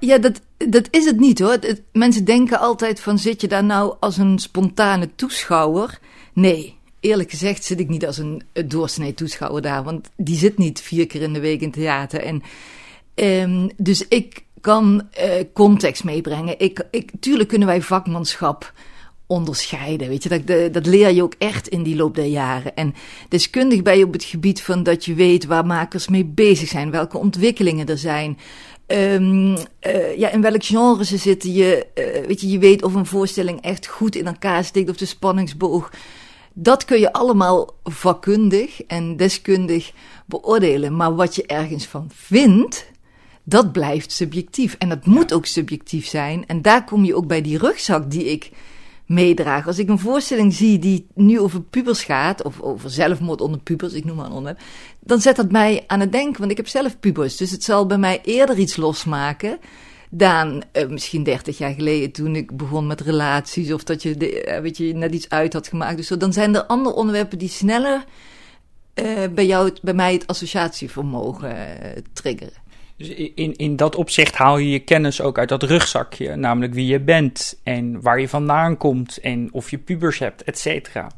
Ja, 0.00 0.18
dat, 0.18 0.40
dat 0.56 0.88
is 0.90 1.04
het 1.04 1.20
niet 1.20 1.38
hoor. 1.38 1.58
Mensen 1.92 2.24
denken 2.24 2.58
altijd 2.58 3.00
van 3.00 3.18
zit 3.18 3.40
je 3.40 3.48
daar 3.48 3.64
nou 3.64 3.94
als 4.00 4.16
een 4.16 4.38
spontane 4.38 5.08
toeschouwer? 5.14 5.98
Nee, 6.32 6.76
eerlijk 7.00 7.30
gezegd 7.30 7.64
zit 7.64 7.80
ik 7.80 7.88
niet 7.88 8.06
als 8.06 8.18
een 8.18 8.42
doorsnee 8.66 9.14
toeschouwer 9.14 9.62
daar. 9.62 9.82
Want 9.82 10.10
die 10.16 10.36
zit 10.36 10.58
niet 10.58 10.80
vier 10.80 11.06
keer 11.06 11.22
in 11.22 11.32
de 11.32 11.40
week 11.40 11.60
in 11.60 11.70
theater. 11.70 12.20
En 12.20 12.42
um, 13.14 13.70
dus 13.76 14.08
ik 14.08 14.44
kan 14.60 15.08
uh, 15.18 15.32
context 15.52 16.04
meebrengen. 16.04 16.58
Ik, 16.58 16.86
ik, 16.90 17.10
tuurlijk 17.20 17.48
kunnen 17.48 17.68
wij 17.68 17.82
vakmanschap 17.82 18.72
onderscheiden. 19.26 20.08
Weet 20.08 20.22
je, 20.22 20.28
dat, 20.28 20.72
dat 20.72 20.86
leer 20.86 21.10
je 21.10 21.22
ook 21.22 21.34
echt 21.38 21.68
in 21.68 21.82
die 21.82 21.96
loop 21.96 22.14
der 22.14 22.26
jaren. 22.26 22.74
En 22.74 22.94
deskundig 23.28 23.82
ben 23.82 23.98
je 23.98 24.04
op 24.04 24.12
het 24.12 24.24
gebied 24.24 24.62
van 24.62 24.82
dat 24.82 25.04
je 25.04 25.14
weet 25.14 25.44
waar 25.44 25.66
makers 25.66 26.08
mee 26.08 26.24
bezig 26.24 26.68
zijn, 26.68 26.90
welke 26.90 27.18
ontwikkelingen 27.18 27.86
er 27.86 27.98
zijn. 27.98 28.38
Um, 28.86 29.56
uh, 29.86 30.18
ja, 30.18 30.30
in 30.30 30.40
welk 30.40 30.64
genre 30.64 31.04
ze 31.04 31.16
zitten. 31.16 31.52
Je, 31.52 31.86
uh, 31.94 32.26
weet 32.26 32.40
je, 32.40 32.48
je 32.48 32.58
weet 32.58 32.82
of 32.82 32.94
een 32.94 33.06
voorstelling 33.06 33.60
echt 33.60 33.86
goed 33.86 34.16
in 34.16 34.26
elkaar 34.26 34.64
steekt, 34.64 34.90
of 34.90 34.96
de 34.96 35.06
spanningsboog. 35.06 35.90
Dat 36.52 36.84
kun 36.84 37.00
je 37.00 37.12
allemaal 37.12 37.74
vakkundig 37.84 38.82
en 38.82 39.16
deskundig 39.16 39.92
beoordelen. 40.26 40.96
Maar 40.96 41.14
wat 41.14 41.34
je 41.34 41.46
ergens 41.46 41.86
van 41.86 42.10
vindt, 42.14 42.90
dat 43.50 43.72
blijft 43.72 44.12
subjectief. 44.12 44.74
En 44.78 44.88
dat 44.88 45.06
moet 45.06 45.32
ook 45.32 45.46
subjectief 45.46 46.06
zijn. 46.06 46.46
En 46.46 46.62
daar 46.62 46.84
kom 46.84 47.04
je 47.04 47.14
ook 47.14 47.26
bij 47.26 47.42
die 47.42 47.58
rugzak 47.58 48.10
die 48.10 48.24
ik 48.24 48.50
meedraag. 49.06 49.66
Als 49.66 49.78
ik 49.78 49.88
een 49.88 49.98
voorstelling 49.98 50.54
zie 50.54 50.78
die 50.78 51.06
nu 51.14 51.40
over 51.40 51.62
pubers 51.62 52.04
gaat, 52.04 52.42
of 52.42 52.60
over 52.60 52.90
zelfmoord 52.90 53.40
onder 53.40 53.60
pubers, 53.60 53.92
ik 53.92 54.04
noem 54.04 54.16
maar 54.16 54.26
een 54.26 54.32
onderwerp, 54.32 54.66
dan 55.00 55.20
zet 55.20 55.36
dat 55.36 55.50
mij 55.50 55.84
aan 55.86 56.00
het 56.00 56.12
denken, 56.12 56.38
want 56.38 56.50
ik 56.50 56.56
heb 56.56 56.68
zelf 56.68 57.00
pubers. 57.00 57.36
Dus 57.36 57.50
het 57.50 57.64
zal 57.64 57.86
bij 57.86 57.98
mij 57.98 58.20
eerder 58.24 58.58
iets 58.58 58.76
losmaken 58.76 59.58
dan 60.10 60.62
uh, 60.72 60.88
misschien 60.88 61.22
30 61.22 61.58
jaar 61.58 61.72
geleden 61.72 62.10
toen 62.10 62.36
ik 62.36 62.56
begon 62.56 62.86
met 62.86 63.00
relaties, 63.00 63.72
of 63.72 63.84
dat 63.84 64.02
je, 64.02 64.16
de, 64.16 64.44
uh, 64.44 64.58
weet 64.58 64.76
je 64.76 64.94
net 64.94 65.14
iets 65.14 65.28
uit 65.28 65.52
had 65.52 65.68
gemaakt. 65.68 65.96
Dus 65.96 66.06
zo, 66.06 66.16
dan 66.16 66.32
zijn 66.32 66.54
er 66.54 66.64
andere 66.64 66.96
onderwerpen 66.96 67.38
die 67.38 67.48
sneller 67.48 68.04
uh, 68.94 69.18
bij, 69.34 69.46
jou, 69.46 69.72
bij 69.82 69.94
mij 69.94 70.12
het 70.12 70.26
associatievermogen 70.26 71.56
triggeren. 72.12 72.59
Dus 73.00 73.08
in, 73.34 73.56
in 73.56 73.76
dat 73.76 73.96
opzicht 73.96 74.34
haal 74.34 74.58
je 74.58 74.70
je 74.70 74.78
kennis 74.78 75.20
ook 75.20 75.38
uit 75.38 75.48
dat 75.48 75.62
rugzakje, 75.62 76.36
namelijk 76.36 76.74
wie 76.74 76.86
je 76.86 77.00
bent 77.00 77.60
en 77.62 78.00
waar 78.00 78.20
je 78.20 78.28
vandaan 78.28 78.76
komt 78.76 79.18
en 79.18 79.48
of 79.52 79.70
je 79.70 79.78
pubers 79.78 80.18
hebt, 80.18 80.42
et 80.42 80.58
cetera. 80.58 81.10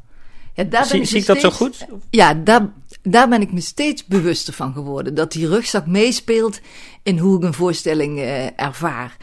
Ja, 0.53 0.63
daar 0.63 0.85
zie, 0.85 1.05
zie 1.05 1.19
ik 1.19 1.25
dat 1.25 1.39
zo 1.39 1.49
goed? 1.49 1.85
Ja, 2.09 2.33
daar, 2.33 2.69
daar 3.01 3.29
ben 3.29 3.41
ik 3.41 3.51
me 3.51 3.61
steeds 3.61 4.05
bewuster 4.05 4.53
van 4.53 4.73
geworden. 4.73 5.15
Dat 5.15 5.31
die 5.31 5.47
rugzak 5.47 5.85
meespeelt 5.85 6.59
in 7.03 7.17
hoe 7.17 7.37
ik 7.37 7.43
een 7.43 7.53
voorstelling 7.53 8.19
uh, 8.19 8.59
ervaar. 8.59 9.17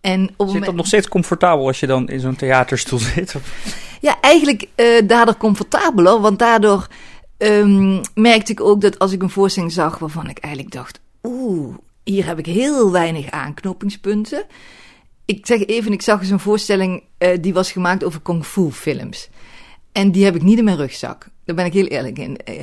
En 0.00 0.30
op 0.36 0.48
zit 0.48 0.64
dat 0.64 0.74
nog 0.74 0.86
steeds 0.86 1.08
comfortabel 1.08 1.66
als 1.66 1.80
je 1.80 1.86
dan 1.86 2.08
in 2.08 2.20
zo'n 2.20 2.36
theaterstoel 2.36 2.98
zit? 3.14 3.34
Ja, 4.00 4.20
eigenlijk 4.20 4.68
uh, 4.76 4.86
daardoor 5.06 5.36
comfortabeler. 5.36 6.20
Want 6.20 6.38
daardoor 6.38 6.86
um, 7.38 8.00
merkte 8.14 8.52
ik 8.52 8.60
ook 8.60 8.80
dat 8.80 8.98
als 8.98 9.12
ik 9.12 9.22
een 9.22 9.30
voorstelling 9.30 9.72
zag 9.72 9.98
waarvan 9.98 10.28
ik 10.28 10.38
eigenlijk 10.38 10.74
dacht... 10.74 11.00
Oeh, 11.22 11.74
hier 12.04 12.26
heb 12.26 12.38
ik 12.38 12.46
heel 12.46 12.92
weinig 12.92 13.30
aanknopingspunten. 13.30 14.46
Ik 15.24 15.46
zeg 15.46 15.66
even, 15.66 15.92
ik 15.92 16.02
zag 16.02 16.20
eens 16.20 16.30
een 16.30 16.40
voorstelling 16.40 17.02
uh, 17.18 17.28
die 17.40 17.54
was 17.54 17.72
gemaakt 17.72 18.04
over 18.04 18.20
kung 18.20 18.44
fu 18.44 18.70
films. 18.70 19.28
En 19.92 20.12
die 20.12 20.24
heb 20.24 20.34
ik 20.34 20.42
niet 20.42 20.58
in 20.58 20.64
mijn 20.64 20.76
rugzak. 20.76 21.28
Daar 21.44 21.56
ben 21.56 21.64
ik 21.64 21.72
heel 21.72 21.86
eerlijk 21.86 22.18
in. 22.18 22.38
Uh, 22.48 22.60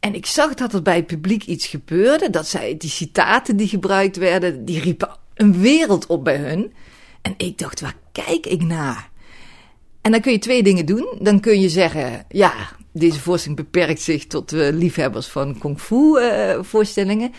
en 0.00 0.14
ik 0.14 0.26
zag 0.26 0.54
dat 0.54 0.72
er 0.72 0.82
bij 0.82 0.96
het 0.96 1.06
publiek 1.06 1.44
iets 1.44 1.66
gebeurde. 1.66 2.30
Dat 2.30 2.46
zij, 2.48 2.76
die 2.76 2.90
citaten 2.90 3.56
die 3.56 3.68
gebruikt 3.68 4.16
werden, 4.16 4.64
die 4.64 4.80
riepen 4.80 5.08
een 5.34 5.60
wereld 5.60 6.06
op 6.06 6.24
bij 6.24 6.36
hun. 6.36 6.72
En 7.22 7.34
ik 7.36 7.58
dacht, 7.58 7.80
waar 7.80 7.96
kijk 8.12 8.46
ik 8.46 8.62
naar? 8.62 9.10
En 10.00 10.12
dan 10.12 10.20
kun 10.20 10.32
je 10.32 10.38
twee 10.38 10.62
dingen 10.62 10.86
doen. 10.86 11.18
Dan 11.20 11.40
kun 11.40 11.60
je 11.60 11.68
zeggen, 11.68 12.24
ja, 12.28 12.52
deze 12.92 13.20
voorstelling 13.20 13.60
beperkt 13.60 14.00
zich 14.00 14.26
tot 14.26 14.52
uh, 14.52 14.68
liefhebbers 14.72 15.26
van 15.26 15.58
kung 15.58 15.80
fu 15.80 16.18
voorstellingen. 16.62 17.32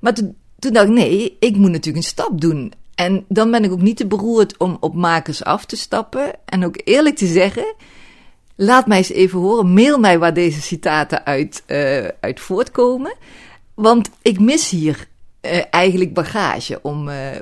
Maar 0.00 0.14
toen 0.14 0.36
dacht 0.58 0.86
ik, 0.86 0.92
nee, 0.92 1.36
ik 1.40 1.56
moet 1.56 1.70
natuurlijk 1.70 1.96
een 1.96 2.10
stap 2.10 2.40
doen. 2.40 2.72
En 2.94 3.24
dan 3.28 3.50
ben 3.50 3.64
ik 3.64 3.72
ook 3.72 3.80
niet 3.80 3.96
te 3.96 4.06
beroerd 4.06 4.56
om 4.56 4.76
op 4.80 4.94
makers 4.94 5.44
af 5.44 5.64
te 5.64 5.76
stappen. 5.76 6.32
En 6.44 6.64
ook 6.64 6.80
eerlijk 6.84 7.16
te 7.16 7.26
zeggen, 7.26 7.74
laat 8.54 8.86
mij 8.86 8.98
eens 8.98 9.10
even 9.10 9.38
horen. 9.38 9.72
Mail 9.72 9.98
mij 9.98 10.18
waar 10.18 10.34
deze 10.34 10.62
citaten 10.62 11.24
uit, 11.24 11.62
uh, 11.66 12.08
uit 12.20 12.40
voortkomen. 12.40 13.14
Want 13.74 14.10
ik 14.22 14.40
mis 14.40 14.70
hier 14.70 15.08
uh, 15.42 15.62
eigenlijk 15.70 16.14
bagage 16.14 16.78
om. 16.82 17.08
Uh, 17.08 17.36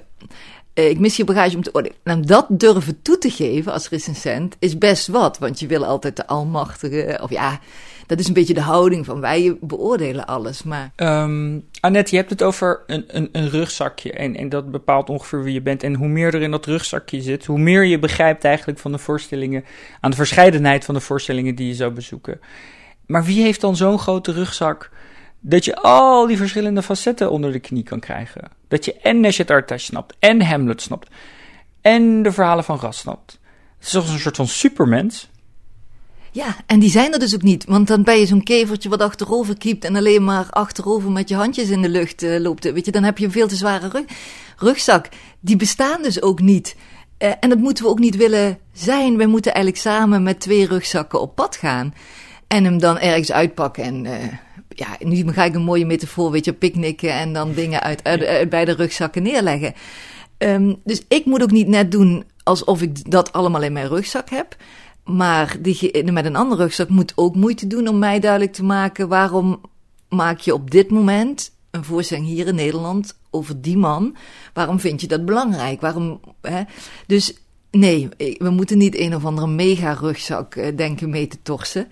eh, 0.76 0.90
ik 0.90 0.98
mis 0.98 1.16
hier 1.16 1.26
bagage 1.26 1.56
om 1.56 1.62
te 1.62 1.74
oordelen. 1.74 1.96
En 2.02 2.22
dat 2.22 2.46
durven 2.48 3.02
toe 3.02 3.18
te 3.18 3.30
geven 3.30 3.72
als 3.72 3.88
recensent 3.88 4.56
is 4.58 4.78
best 4.78 5.06
wat, 5.06 5.38
want 5.38 5.60
je 5.60 5.66
wil 5.66 5.84
altijd 5.84 6.16
de 6.16 6.26
almachtige, 6.26 7.18
of 7.22 7.30
ja, 7.30 7.60
dat 8.06 8.18
is 8.18 8.28
een 8.28 8.34
beetje 8.34 8.54
de 8.54 8.60
houding 8.60 9.04
van 9.04 9.20
wij 9.20 9.56
beoordelen 9.60 10.26
alles. 10.26 10.62
Maar... 10.62 10.92
Um, 10.96 11.64
Annette, 11.80 12.10
je 12.10 12.16
hebt 12.16 12.30
het 12.30 12.42
over 12.42 12.82
een, 12.86 13.04
een, 13.08 13.28
een 13.32 13.50
rugzakje 13.50 14.12
en, 14.12 14.36
en 14.36 14.48
dat 14.48 14.70
bepaalt 14.70 15.08
ongeveer 15.08 15.42
wie 15.42 15.54
je 15.54 15.62
bent. 15.62 15.82
En 15.82 15.94
hoe 15.94 16.08
meer 16.08 16.34
er 16.34 16.42
in 16.42 16.50
dat 16.50 16.66
rugzakje 16.66 17.20
zit, 17.20 17.44
hoe 17.44 17.58
meer 17.58 17.84
je 17.84 17.98
begrijpt 17.98 18.44
eigenlijk 18.44 18.78
van 18.78 18.92
de 18.92 18.98
voorstellingen, 18.98 19.64
aan 20.00 20.10
de 20.10 20.16
verscheidenheid 20.16 20.84
van 20.84 20.94
de 20.94 21.00
voorstellingen 21.00 21.54
die 21.54 21.66
je 21.66 21.74
zou 21.74 21.92
bezoeken. 21.92 22.40
Maar 23.06 23.24
wie 23.24 23.42
heeft 23.42 23.60
dan 23.60 23.76
zo'n 23.76 23.98
grote 23.98 24.32
rugzak 24.32 24.90
dat 25.40 25.64
je 25.64 25.76
al 25.76 26.26
die 26.26 26.36
verschillende 26.36 26.82
facetten 26.82 27.30
onder 27.30 27.52
de 27.52 27.58
knie 27.60 27.82
kan 27.82 28.00
krijgen? 28.00 28.50
Dat 28.68 28.84
je 28.84 28.94
en 28.94 29.46
Artash 29.46 29.84
snapt, 29.84 30.16
en 30.18 30.42
Hamlet 30.42 30.82
snapt, 30.82 31.08
en 31.80 32.22
de 32.22 32.32
verhalen 32.32 32.64
van 32.64 32.78
Ras 32.78 32.98
snapt. 32.98 33.40
Het 33.78 33.86
is 33.86 33.92
toch 33.92 34.12
een 34.12 34.18
soort 34.18 34.36
van 34.36 34.46
supermens. 34.46 35.30
Ja, 36.36 36.56
en 36.66 36.78
die 36.78 36.90
zijn 36.90 37.12
er 37.12 37.18
dus 37.18 37.34
ook 37.34 37.42
niet. 37.42 37.64
Want 37.64 37.86
dan 37.86 38.02
ben 38.02 38.18
je 38.18 38.26
zo'n 38.26 38.42
kevertje 38.42 38.88
wat 38.88 39.00
achterover 39.00 39.58
kiept 39.58 39.84
en 39.84 39.96
alleen 39.96 40.24
maar 40.24 40.46
achterover 40.50 41.10
met 41.10 41.28
je 41.28 41.34
handjes 41.34 41.68
in 41.68 41.82
de 41.82 41.88
lucht 41.88 42.22
uh, 42.22 42.40
loopt. 42.40 42.72
Weet 42.72 42.84
je, 42.84 42.90
dan 42.90 43.02
heb 43.02 43.18
je 43.18 43.24
een 43.24 43.32
veel 43.32 43.48
te 43.48 43.56
zware 43.56 43.88
rug, 43.88 44.04
rugzak. 44.56 45.08
Die 45.40 45.56
bestaan 45.56 46.02
dus 46.02 46.22
ook 46.22 46.40
niet. 46.40 46.76
Uh, 47.18 47.32
en 47.40 47.48
dat 47.48 47.58
moeten 47.58 47.84
we 47.84 47.90
ook 47.90 47.98
niet 47.98 48.16
willen 48.16 48.58
zijn. 48.72 49.16
Wij 49.16 49.26
moeten 49.26 49.54
eigenlijk 49.54 49.84
samen 49.84 50.22
met 50.22 50.40
twee 50.40 50.66
rugzakken 50.66 51.20
op 51.20 51.34
pad 51.34 51.56
gaan. 51.56 51.94
En 52.46 52.64
hem 52.64 52.78
dan 52.78 52.98
ergens 52.98 53.32
uitpakken. 53.32 53.84
En 53.84 54.04
uh, 54.04 54.12
ja, 54.68 54.88
nu 54.98 55.32
ga 55.32 55.44
ik 55.44 55.54
een 55.54 55.62
mooie 55.62 55.86
metafoor, 55.86 56.30
weet 56.30 56.44
je, 56.44 56.52
picknicken 56.52 57.12
en 57.12 57.32
dan 57.32 57.52
dingen 57.52 57.82
uit, 57.82 58.04
uit, 58.04 58.24
uit 58.24 58.48
beide 58.48 58.72
rugzakken 58.72 59.22
neerleggen. 59.22 59.74
Um, 60.38 60.76
dus 60.84 61.02
ik 61.08 61.24
moet 61.24 61.42
ook 61.42 61.50
niet 61.50 61.68
net 61.68 61.90
doen 61.90 62.24
alsof 62.42 62.82
ik 62.82 63.10
dat 63.10 63.32
allemaal 63.32 63.62
in 63.62 63.72
mijn 63.72 63.88
rugzak 63.88 64.30
heb. 64.30 64.56
Maar 65.06 65.56
die, 65.60 66.12
met 66.12 66.24
een 66.24 66.36
andere 66.36 66.62
rugzak 66.62 66.88
moet 66.88 67.12
ook 67.14 67.34
moeite 67.34 67.66
doen 67.66 67.88
om 67.88 67.98
mij 67.98 68.20
duidelijk 68.20 68.52
te 68.52 68.64
maken 68.64 69.08
waarom 69.08 69.60
maak 70.08 70.38
je 70.38 70.54
op 70.54 70.70
dit 70.70 70.90
moment 70.90 71.50
een 71.70 71.84
voorstelling 71.84 72.26
hier 72.26 72.46
in 72.46 72.54
Nederland 72.54 73.18
over 73.30 73.60
die 73.60 73.76
man. 73.76 74.16
Waarom 74.52 74.80
vind 74.80 75.00
je 75.00 75.06
dat 75.06 75.24
belangrijk? 75.24 75.80
Waarom, 75.80 76.20
hè? 76.40 76.62
Dus 77.06 77.34
nee, 77.70 78.08
we 78.38 78.50
moeten 78.50 78.78
niet 78.78 78.98
een 78.98 79.14
of 79.14 79.24
andere 79.24 79.46
mega 79.46 79.92
rugzak 79.92 80.54
eh, 80.54 80.76
denken 80.76 81.10
mee 81.10 81.26
te 81.26 81.38
torsen. 81.42 81.88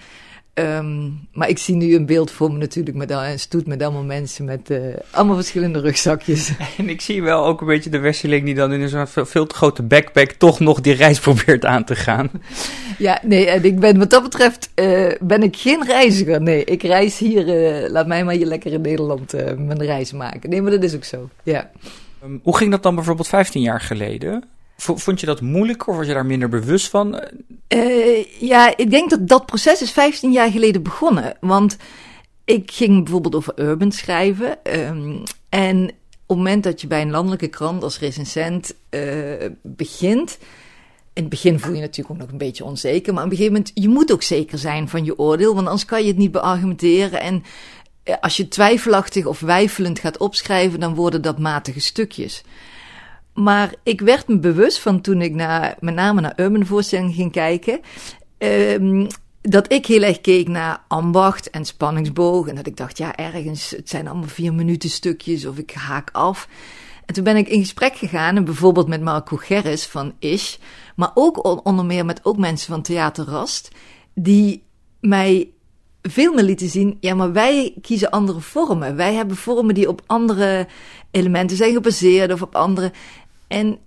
Um, 0.55 1.29
maar 1.33 1.49
ik 1.49 1.59
zie 1.59 1.75
nu 1.75 1.95
een 1.95 2.07
beeld 2.07 2.31
voor 2.31 2.53
me 2.53 2.59
natuurlijk 2.59 2.97
met 2.97 3.11
een 3.11 3.39
stoet 3.39 3.67
met 3.67 3.83
allemaal 3.83 4.05
mensen 4.05 4.45
met 4.45 4.71
uh, 4.71 4.79
allemaal 5.11 5.37
verschillende 5.37 5.81
rugzakjes. 5.81 6.53
En 6.79 6.89
ik 6.89 7.01
zie 7.01 7.23
wel 7.23 7.45
ook 7.45 7.61
een 7.61 7.67
beetje 7.67 7.91
de 7.91 7.99
Westerling 7.99 8.45
die 8.45 8.55
dan 8.55 8.73
in 8.73 8.89
zo'n 8.89 9.07
veel 9.07 9.47
te 9.47 9.55
grote 9.55 9.83
backpack 9.83 10.31
toch 10.31 10.61
nog 10.61 10.81
die 10.81 10.95
reis 10.95 11.21
probeert 11.27 11.65
aan 11.65 11.85
te 11.85 11.97
gaan. 11.97 12.31
Ja, 12.99 13.21
nee, 13.23 13.47
en 13.47 13.65
ik 13.65 13.81
ben 13.81 13.99
wat 13.99 14.11
dat 14.11 14.23
betreft 14.23 14.71
uh, 14.75 15.13
ben 15.21 15.43
ik 15.43 15.57
geen 15.57 15.85
reiziger. 15.87 16.43
Nee, 16.43 16.65
ik 16.65 16.83
reis 16.83 17.19
hier, 17.19 17.47
uh, 17.47 17.91
laat 17.91 18.07
mij 18.07 18.25
maar 18.25 18.35
hier 18.35 18.47
lekker 18.47 18.73
in 18.73 18.81
Nederland 18.81 19.33
mijn 19.59 19.83
reis 19.83 20.13
maken. 20.13 20.51
Nee, 20.51 20.63
maar 20.63 20.71
dat 20.71 20.83
is 20.83 20.95
ook 20.95 21.05
zo, 21.05 21.29
ja. 21.43 21.71
Um, 22.25 22.41
hoe 22.43 22.57
ging 22.57 22.71
dat 22.71 22.83
dan 22.83 22.95
bijvoorbeeld 22.95 23.29
15 23.29 23.63
jaar 23.63 23.81
geleden? 23.81 24.45
Vond 24.77 25.21
je 25.21 25.27
dat 25.27 25.41
moeilijker 25.41 25.89
of 25.89 25.97
was 25.97 26.07
je 26.07 26.15
daar 26.15 26.27
minder 26.27 26.49
bewust 26.49 26.89
van? 26.89 27.23
Uh, 27.69 28.25
ja, 28.25 28.77
ik 28.77 28.91
denk 28.91 29.11
dat 29.11 29.29
dat 29.29 29.47
proces 29.47 29.83
is 29.83 29.91
15 29.91 30.33
jaar 30.33 30.51
geleden 30.51 30.83
begonnen. 30.83 31.37
Want 31.41 31.77
ik 32.45 32.71
ging 32.71 33.03
bijvoorbeeld 33.03 33.35
over 33.35 33.53
urban 33.61 33.93
schrijven. 33.93 34.59
Um, 34.63 35.23
en 35.49 35.85
op 36.27 36.37
het 36.37 36.37
moment 36.37 36.65
dat 36.65 36.81
je 36.81 36.87
bij 36.87 37.03
een 37.03 37.11
landelijke 37.11 37.49
krant 37.49 37.83
als 37.83 37.99
recensent 37.99 38.75
uh, 38.91 39.33
begint. 39.63 40.39
In 41.13 41.23
het 41.23 41.29
begin 41.29 41.61
voel 41.61 41.75
je, 41.75 41.81
natuurlijk 41.81 42.11
ook 42.11 42.21
nog 42.21 42.31
een 42.31 42.39
beetje 42.39 42.65
onzeker. 42.65 43.15
Maar 43.15 43.25
op 43.25 43.31
een 43.31 43.37
gegeven 43.37 43.57
moment, 43.57 43.73
je 43.75 43.89
moet 43.89 44.13
ook 44.13 44.23
zeker 44.23 44.59
zijn 44.59 44.89
van 44.89 45.05
je 45.05 45.19
oordeel. 45.19 45.55
Want 45.55 45.67
anders 45.67 45.85
kan 45.85 46.03
je 46.03 46.09
het 46.09 46.17
niet 46.17 46.33
beargumenteren. 46.33 47.21
En 47.21 47.43
uh, 48.05 48.15
als 48.21 48.37
je 48.37 48.49
twijfelachtig 48.49 49.27
of 49.27 49.41
weifelend 49.41 49.99
gaat 49.99 50.19
opschrijven, 50.19 50.81
dan 50.81 50.95
worden 50.95 51.23
dat 51.23 51.39
matige 51.39 51.81
stukjes. 51.81 52.43
Maar 53.35 53.75
ik 53.83 54.01
werd 54.01 54.29
me 54.29 54.39
bewust 54.39 54.81
van 54.81 55.01
toen 55.01 55.21
ik 55.23 55.35
naar, 55.35 55.77
met 55.81 55.95
name 55.95 56.21
naar 56.21 56.33
urban 56.37 57.13
ging 57.13 57.33
kijken. 57.33 57.81
Um, 58.39 59.07
dat 59.41 59.73
ik 59.73 59.87
heel 59.87 60.03
erg 60.03 60.21
keek 60.21 60.49
naar 60.49 60.85
ambacht 60.89 61.51
en 61.51 61.65
spanningsboog. 61.65 62.49
En 62.49 62.55
dat 62.55 62.67
ik 62.67 62.77
dacht, 62.77 62.99
ja, 62.99 63.17
ergens, 63.17 63.71
het 63.71 63.89
zijn 63.89 64.09
allemaal 64.09 64.29
vier 64.29 64.55
minuten 64.55 64.91
stukjes 64.91 65.47
of 65.47 65.59
ik 65.59 65.71
haak 65.71 66.09
af. 66.13 66.49
En 67.07 67.15
toen 67.15 67.25
ben 67.25 67.37
ik 67.37 67.49
in 67.49 67.61
gesprek 67.61 67.97
gegaan, 67.97 68.37
en 68.37 68.45
bijvoorbeeld 68.45 68.89
met 68.89 69.03
Marco 69.03 69.37
Gerris 69.37 69.87
van 69.87 70.13
Ish, 70.19 70.57
maar 70.97 71.11
ook 71.15 71.67
onder 71.67 71.85
meer 71.85 72.05
met 72.05 72.25
ook 72.25 72.37
mensen 72.37 72.73
van 72.73 72.83
Theater 72.83 73.25
Rast, 73.25 73.71
die 74.15 74.63
mij 75.01 75.49
veel 76.03 76.35
meer 76.35 76.45
lieten 76.45 76.69
zien, 76.69 76.97
ja, 77.01 77.15
maar 77.15 77.33
wij 77.33 77.75
kiezen 77.81 78.11
andere 78.11 78.41
vormen. 78.41 78.97
Wij 78.97 79.15
hebben 79.15 79.37
vormen 79.37 79.75
die 79.75 79.89
op 79.89 80.03
andere 80.07 80.67
elementen 81.11 81.57
zijn 81.57 81.73
gebaseerd 81.73 82.33
of 82.33 82.43
op 82.43 82.55
andere. 82.55 82.93
En 83.55 83.79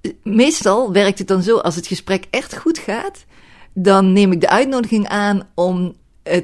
eh, 0.00 0.10
meestal 0.22 0.92
werkt 0.92 1.18
het 1.18 1.28
dan 1.28 1.42
zo, 1.42 1.56
als 1.56 1.76
het 1.76 1.86
gesprek 1.86 2.26
echt 2.30 2.56
goed 2.56 2.78
gaat, 2.78 3.24
dan 3.72 4.12
neem 4.12 4.32
ik 4.32 4.40
de 4.40 4.48
uitnodiging 4.48 5.08
aan 5.08 5.48
om 5.54 5.94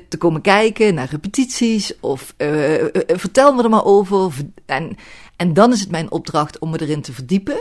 te 0.09 0.17
komen 0.17 0.41
kijken 0.41 0.95
naar 0.95 1.09
repetities 1.11 2.01
of 2.01 2.35
uh, 2.39 2.81
uh, 2.81 2.89
vertel 3.07 3.55
me 3.55 3.63
er 3.63 3.71
maar 3.71 3.85
over. 3.85 4.33
En, 4.67 4.97
en 5.37 5.53
dan 5.53 5.73
is 5.73 5.81
het 5.81 5.91
mijn 5.91 6.11
opdracht 6.11 6.59
om 6.59 6.71
me 6.71 6.81
erin 6.81 7.03
te 7.03 7.13
verdiepen. 7.13 7.61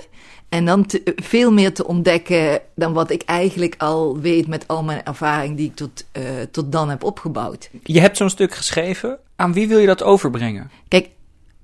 En 0.49 0.65
dan 0.65 0.85
te, 0.85 1.13
veel 1.15 1.51
meer 1.51 1.73
te 1.73 1.87
ontdekken 1.87 2.61
dan 2.75 2.93
wat 2.93 3.11
ik 3.11 3.21
eigenlijk 3.21 3.75
al 3.77 4.19
weet 4.19 4.47
met 4.47 4.67
al 4.67 4.83
mijn 4.83 5.03
ervaring 5.03 5.57
die 5.57 5.67
ik 5.67 5.75
tot, 5.75 6.05
tot 6.51 6.71
dan 6.71 6.89
heb 6.89 7.03
opgebouwd. 7.03 7.69
Je 7.83 7.99
hebt 7.99 8.17
zo'n 8.17 8.29
stuk 8.29 8.53
geschreven. 8.53 9.19
Aan 9.35 9.53
wie 9.53 9.67
wil 9.67 9.79
je 9.79 9.87
dat 9.87 10.03
overbrengen? 10.03 10.71
Kijk, 10.87 11.09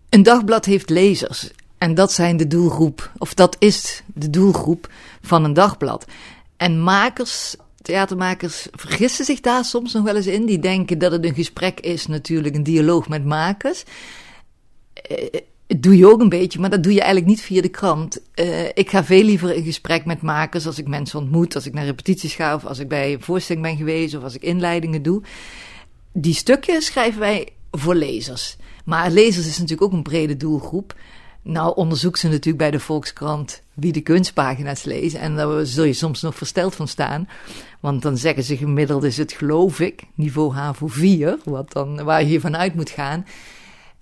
een 0.09 0.23
dagblad 0.23 0.65
heeft 0.65 0.89
lezers. 0.89 1.51
En 1.77 1.95
dat 1.95 2.11
zijn 2.11 2.37
de 2.37 2.47
doelgroep, 2.47 3.11
of 3.17 3.33
dat 3.33 3.55
is 3.59 4.03
de 4.13 4.29
doelgroep 4.29 4.89
van 5.21 5.43
een 5.43 5.53
dagblad. 5.53 6.05
En 6.57 6.81
makers, 6.81 7.55
theatermakers, 7.81 8.67
vergissen 8.71 9.25
zich 9.25 9.39
daar 9.39 9.65
soms 9.65 9.93
nog 9.93 10.03
wel 10.03 10.15
eens 10.15 10.27
in. 10.27 10.45
Die 10.45 10.59
denken 10.59 10.97
dat 10.97 11.11
het 11.11 11.25
een 11.25 11.33
gesprek 11.33 11.79
is, 11.79 12.07
natuurlijk, 12.07 12.55
een 12.55 12.63
dialoog 12.63 13.07
met 13.07 13.25
makers. 13.25 13.83
Uh, 15.11 15.17
doe 15.67 15.97
je 15.97 16.07
ook 16.07 16.21
een 16.21 16.29
beetje, 16.29 16.59
maar 16.59 16.69
dat 16.69 16.83
doe 16.83 16.93
je 16.93 17.01
eigenlijk 17.01 17.29
niet 17.29 17.41
via 17.41 17.61
de 17.61 17.69
krant. 17.69 18.19
Uh, 18.35 18.65
ik 18.65 18.89
ga 18.89 19.03
veel 19.03 19.23
liever 19.23 19.55
in 19.55 19.63
gesprek 19.63 20.05
met 20.05 20.21
makers 20.21 20.65
als 20.65 20.77
ik 20.77 20.87
mensen 20.87 21.19
ontmoet, 21.19 21.55
als 21.55 21.65
ik 21.65 21.73
naar 21.73 21.85
repetities 21.85 22.33
ga, 22.33 22.55
of 22.55 22.65
als 22.65 22.79
ik 22.79 22.87
bij 22.87 23.13
een 23.13 23.21
voorstelling 23.21 23.65
ben 23.65 23.77
geweest, 23.77 24.15
of 24.15 24.23
als 24.23 24.35
ik 24.35 24.41
inleidingen 24.41 25.01
doe. 25.01 25.21
Die 26.13 26.33
stukjes 26.33 26.85
schrijven 26.85 27.19
wij 27.19 27.47
voor 27.71 27.95
lezers. 27.95 28.55
Maar 28.85 29.11
lezers 29.11 29.47
is 29.47 29.57
natuurlijk 29.57 29.81
ook 29.81 29.93
een 29.93 30.03
brede 30.03 30.37
doelgroep. 30.37 30.95
Nou, 31.47 31.75
onderzoek 31.75 32.17
ze 32.17 32.27
natuurlijk 32.27 32.57
bij 32.57 32.71
de 32.71 32.79
Volkskrant 32.79 33.61
wie 33.73 33.91
de 33.91 34.01
kunstpagina's 34.01 34.83
lezen. 34.83 35.19
En 35.19 35.35
daar 35.35 35.65
zul 35.65 35.83
je 35.83 35.93
soms 35.93 36.21
nog 36.21 36.35
versteld 36.35 36.75
van 36.75 36.87
staan. 36.87 37.29
Want 37.79 38.01
dan 38.01 38.17
zeggen 38.17 38.43
ze 38.43 38.57
gemiddeld 38.57 39.03
is 39.03 39.17
het, 39.17 39.31
geloof 39.31 39.79
ik, 39.79 40.03
niveau 40.15 40.53
HAVO 40.53 40.87
4, 40.87 41.37
wat 41.43 41.71
dan, 41.71 42.03
waar 42.03 42.23
je 42.23 42.39
vanuit 42.39 42.75
moet 42.75 42.89
gaan. 42.89 43.25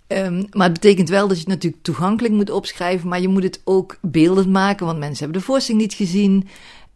Um, 0.08 0.48
maar 0.52 0.70
het 0.70 0.82
betekent 0.82 1.10
wel 1.10 1.28
dat 1.28 1.38
je 1.38 1.44
het 1.44 1.52
natuurlijk 1.52 1.84
toegankelijk 1.84 2.34
moet 2.34 2.50
opschrijven, 2.50 3.10
maar 3.10 3.22
je 3.22 3.28
moet 3.28 3.44
het 3.44 3.62
ook 3.64 3.98
beeldend 4.02 4.50
maken, 4.50 4.86
want 4.86 5.00
mensen 5.00 5.24
hebben 5.24 5.40
de 5.40 5.48
voorstelling 5.48 5.84
niet 5.84 5.94
gezien. 5.94 6.48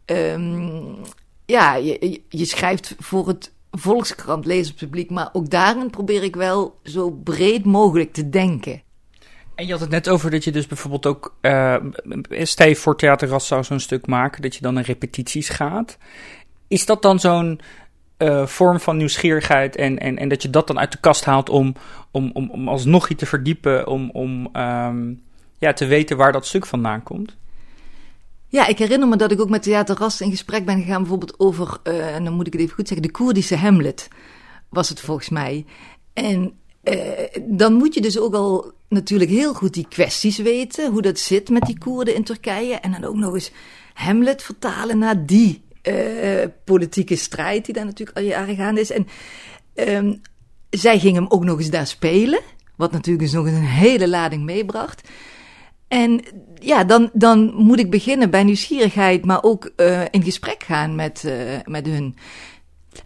Um, 0.06 0.96
ja, 1.46 1.74
je, 1.74 2.20
je 2.28 2.44
schrijft 2.44 2.94
voor 2.98 3.28
het 3.28 3.52
Volkskrant 3.70 4.46
lezerspubliek, 4.46 5.10
maar 5.10 5.30
ook 5.32 5.50
daarin 5.50 5.90
probeer 5.90 6.22
ik 6.22 6.36
wel 6.36 6.78
zo 6.84 7.10
breed 7.10 7.64
mogelijk 7.64 8.12
te 8.12 8.28
denken. 8.28 8.82
En 9.60 9.66
je 9.66 9.72
had 9.72 9.80
het 9.80 9.90
net 9.90 10.08
over 10.08 10.30
dat 10.30 10.44
je 10.44 10.52
dus 10.52 10.66
bijvoorbeeld 10.66 11.06
ook, 11.06 11.36
uh, 11.40 11.76
voor 12.74 12.96
Theater 12.96 13.40
zou 13.40 13.64
zo'n 13.64 13.80
stuk 13.80 14.06
maken, 14.06 14.42
dat 14.42 14.54
je 14.54 14.60
dan 14.60 14.74
naar 14.74 14.84
repetities 14.84 15.48
gaat. 15.48 15.98
Is 16.68 16.86
dat 16.86 17.02
dan 17.02 17.20
zo'n 17.20 17.60
uh, 18.18 18.46
vorm 18.46 18.80
van 18.80 18.96
nieuwsgierigheid 18.96 19.76
en, 19.76 19.98
en, 19.98 20.18
en 20.18 20.28
dat 20.28 20.42
je 20.42 20.50
dat 20.50 20.66
dan 20.66 20.78
uit 20.78 20.92
de 20.92 21.00
kast 21.00 21.24
haalt 21.24 21.48
om, 21.48 21.74
om, 22.10 22.30
om, 22.32 22.50
om 22.50 22.68
alsnog 22.68 23.08
je 23.08 23.14
te 23.14 23.26
verdiepen, 23.26 23.86
om, 23.86 24.10
om 24.10 24.56
um, 24.56 25.22
ja, 25.58 25.72
te 25.72 25.86
weten 25.86 26.16
waar 26.16 26.32
dat 26.32 26.46
stuk 26.46 26.66
vandaan 26.66 27.02
komt? 27.02 27.36
Ja, 28.48 28.66
ik 28.66 28.78
herinner 28.78 29.08
me 29.08 29.16
dat 29.16 29.32
ik 29.32 29.40
ook 29.40 29.50
met 29.50 29.62
Theater 29.62 29.96
Rast 29.96 30.20
in 30.20 30.30
gesprek 30.30 30.64
ben 30.64 30.80
gegaan, 30.80 31.00
bijvoorbeeld 31.00 31.40
over, 31.40 31.78
uh, 31.84 32.14
en 32.14 32.24
dan 32.24 32.32
moet 32.32 32.46
ik 32.46 32.52
het 32.52 32.62
even 32.62 32.74
goed 32.74 32.88
zeggen, 32.88 33.06
de 33.06 33.12
Koerdische 33.12 33.56
Hamlet 33.56 34.08
was 34.68 34.88
het 34.88 35.00
volgens 35.00 35.28
mij. 35.28 35.64
En 36.12 36.52
dan 37.42 37.72
moet 37.72 37.94
je 37.94 38.00
dus 38.00 38.18
ook 38.18 38.34
al 38.34 38.78
natuurlijk 38.90 39.30
heel 39.30 39.54
goed 39.54 39.74
die 39.74 39.86
kwesties 39.88 40.38
weten, 40.38 40.90
hoe 40.90 41.02
dat 41.02 41.18
zit 41.18 41.48
met 41.48 41.62
die 41.62 41.78
Koerden 41.78 42.14
in 42.14 42.24
Turkije. 42.24 42.74
En 42.74 42.92
dan 42.92 43.04
ook 43.04 43.16
nog 43.16 43.34
eens 43.34 43.50
Hamlet 43.94 44.42
vertalen 44.42 44.98
naar 44.98 45.26
die 45.26 45.62
uh, 45.82 46.44
politieke 46.64 47.16
strijd 47.16 47.64
die 47.64 47.74
daar 47.74 47.84
natuurlijk 47.84 48.18
al 48.18 48.24
jaren 48.24 48.56
gaande 48.56 48.80
is. 48.80 48.90
En 48.90 49.06
um, 49.74 50.20
zij 50.70 50.98
ging 50.98 51.14
hem 51.14 51.26
ook 51.28 51.44
nog 51.44 51.58
eens 51.58 51.70
daar 51.70 51.86
spelen, 51.86 52.40
wat 52.76 52.92
natuurlijk 52.92 53.24
dus 53.24 53.32
nog 53.32 53.46
eens 53.46 53.56
een 53.56 53.64
hele 53.64 54.08
lading 54.08 54.44
meebracht. 54.44 55.08
En 55.88 56.20
ja, 56.54 56.84
dan, 56.84 57.10
dan 57.12 57.54
moet 57.54 57.78
ik 57.78 57.90
beginnen 57.90 58.30
bij 58.30 58.44
nieuwsgierigheid, 58.44 59.24
maar 59.24 59.42
ook 59.42 59.70
uh, 59.76 60.02
in 60.10 60.22
gesprek 60.22 60.62
gaan 60.62 60.94
met, 60.94 61.22
uh, 61.26 61.32
met 61.64 61.86
hun. 61.86 62.16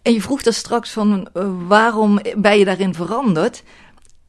En 0.03 0.12
je 0.12 0.21
vroeg 0.21 0.43
daar 0.43 0.53
straks 0.53 0.91
van 0.91 1.29
waarom 1.69 2.21
ben 2.37 2.59
je 2.59 2.64
daarin 2.64 2.95
veranderd? 2.95 3.62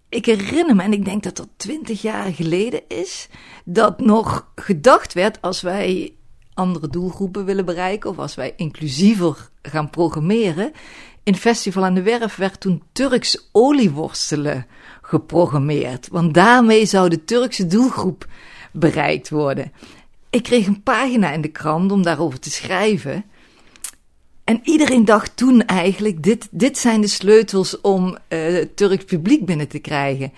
Ik 0.09 0.25
herinner 0.25 0.75
me, 0.75 0.83
en 0.83 0.93
ik 0.93 1.05
denk 1.05 1.23
dat 1.23 1.35
dat 1.35 1.49
twintig 1.57 2.01
jaar 2.01 2.33
geleden 2.33 2.81
is, 2.87 3.27
dat 3.65 3.99
nog 3.99 4.51
gedacht 4.55 5.13
werd 5.13 5.41
als 5.41 5.61
wij 5.61 6.13
andere 6.53 6.89
doelgroepen 6.89 7.45
willen 7.45 7.65
bereiken 7.65 8.09
of 8.09 8.17
als 8.17 8.35
wij 8.35 8.53
inclusiever 8.55 9.49
gaan 9.61 9.89
programmeren. 9.89 10.71
In 11.23 11.35
Festival 11.35 11.83
aan 11.83 11.93
de 11.93 12.01
Werf 12.01 12.35
werd 12.35 12.59
toen 12.59 12.83
Turks 12.91 13.49
olieworstelen 13.51 14.65
geprogrammeerd, 15.01 16.07
want 16.07 16.33
daarmee 16.33 16.85
zou 16.85 17.09
de 17.09 17.23
Turkse 17.23 17.67
doelgroep 17.67 18.27
bereikt 18.71 19.29
worden. 19.29 19.71
Ik 20.29 20.43
kreeg 20.43 20.67
een 20.67 20.83
pagina 20.83 21.31
in 21.31 21.41
de 21.41 21.51
krant 21.51 21.91
om 21.91 22.03
daarover 22.03 22.39
te 22.39 22.49
schrijven. 22.49 23.25
En 24.45 24.59
iedereen 24.63 25.05
dacht 25.05 25.37
toen 25.37 25.65
eigenlijk: 25.65 26.23
dit, 26.23 26.47
dit 26.51 26.77
zijn 26.77 27.01
de 27.01 27.07
sleutels 27.07 27.81
om 27.81 28.17
uh, 28.29 28.53
het 28.53 28.77
Turks 28.77 29.05
publiek 29.05 29.45
binnen 29.45 29.67
te 29.67 29.79
krijgen. 29.79 30.33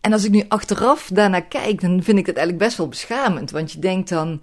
En 0.00 0.12
als 0.12 0.24
ik 0.24 0.30
nu 0.30 0.44
achteraf 0.48 1.10
daarnaar 1.12 1.44
kijk, 1.44 1.80
dan 1.80 2.02
vind 2.02 2.18
ik 2.18 2.26
het 2.26 2.36
eigenlijk 2.36 2.66
best 2.66 2.76
wel 2.76 2.88
beschamend. 2.88 3.50
Want 3.50 3.72
je 3.72 3.78
denkt 3.78 4.08
dan 4.08 4.42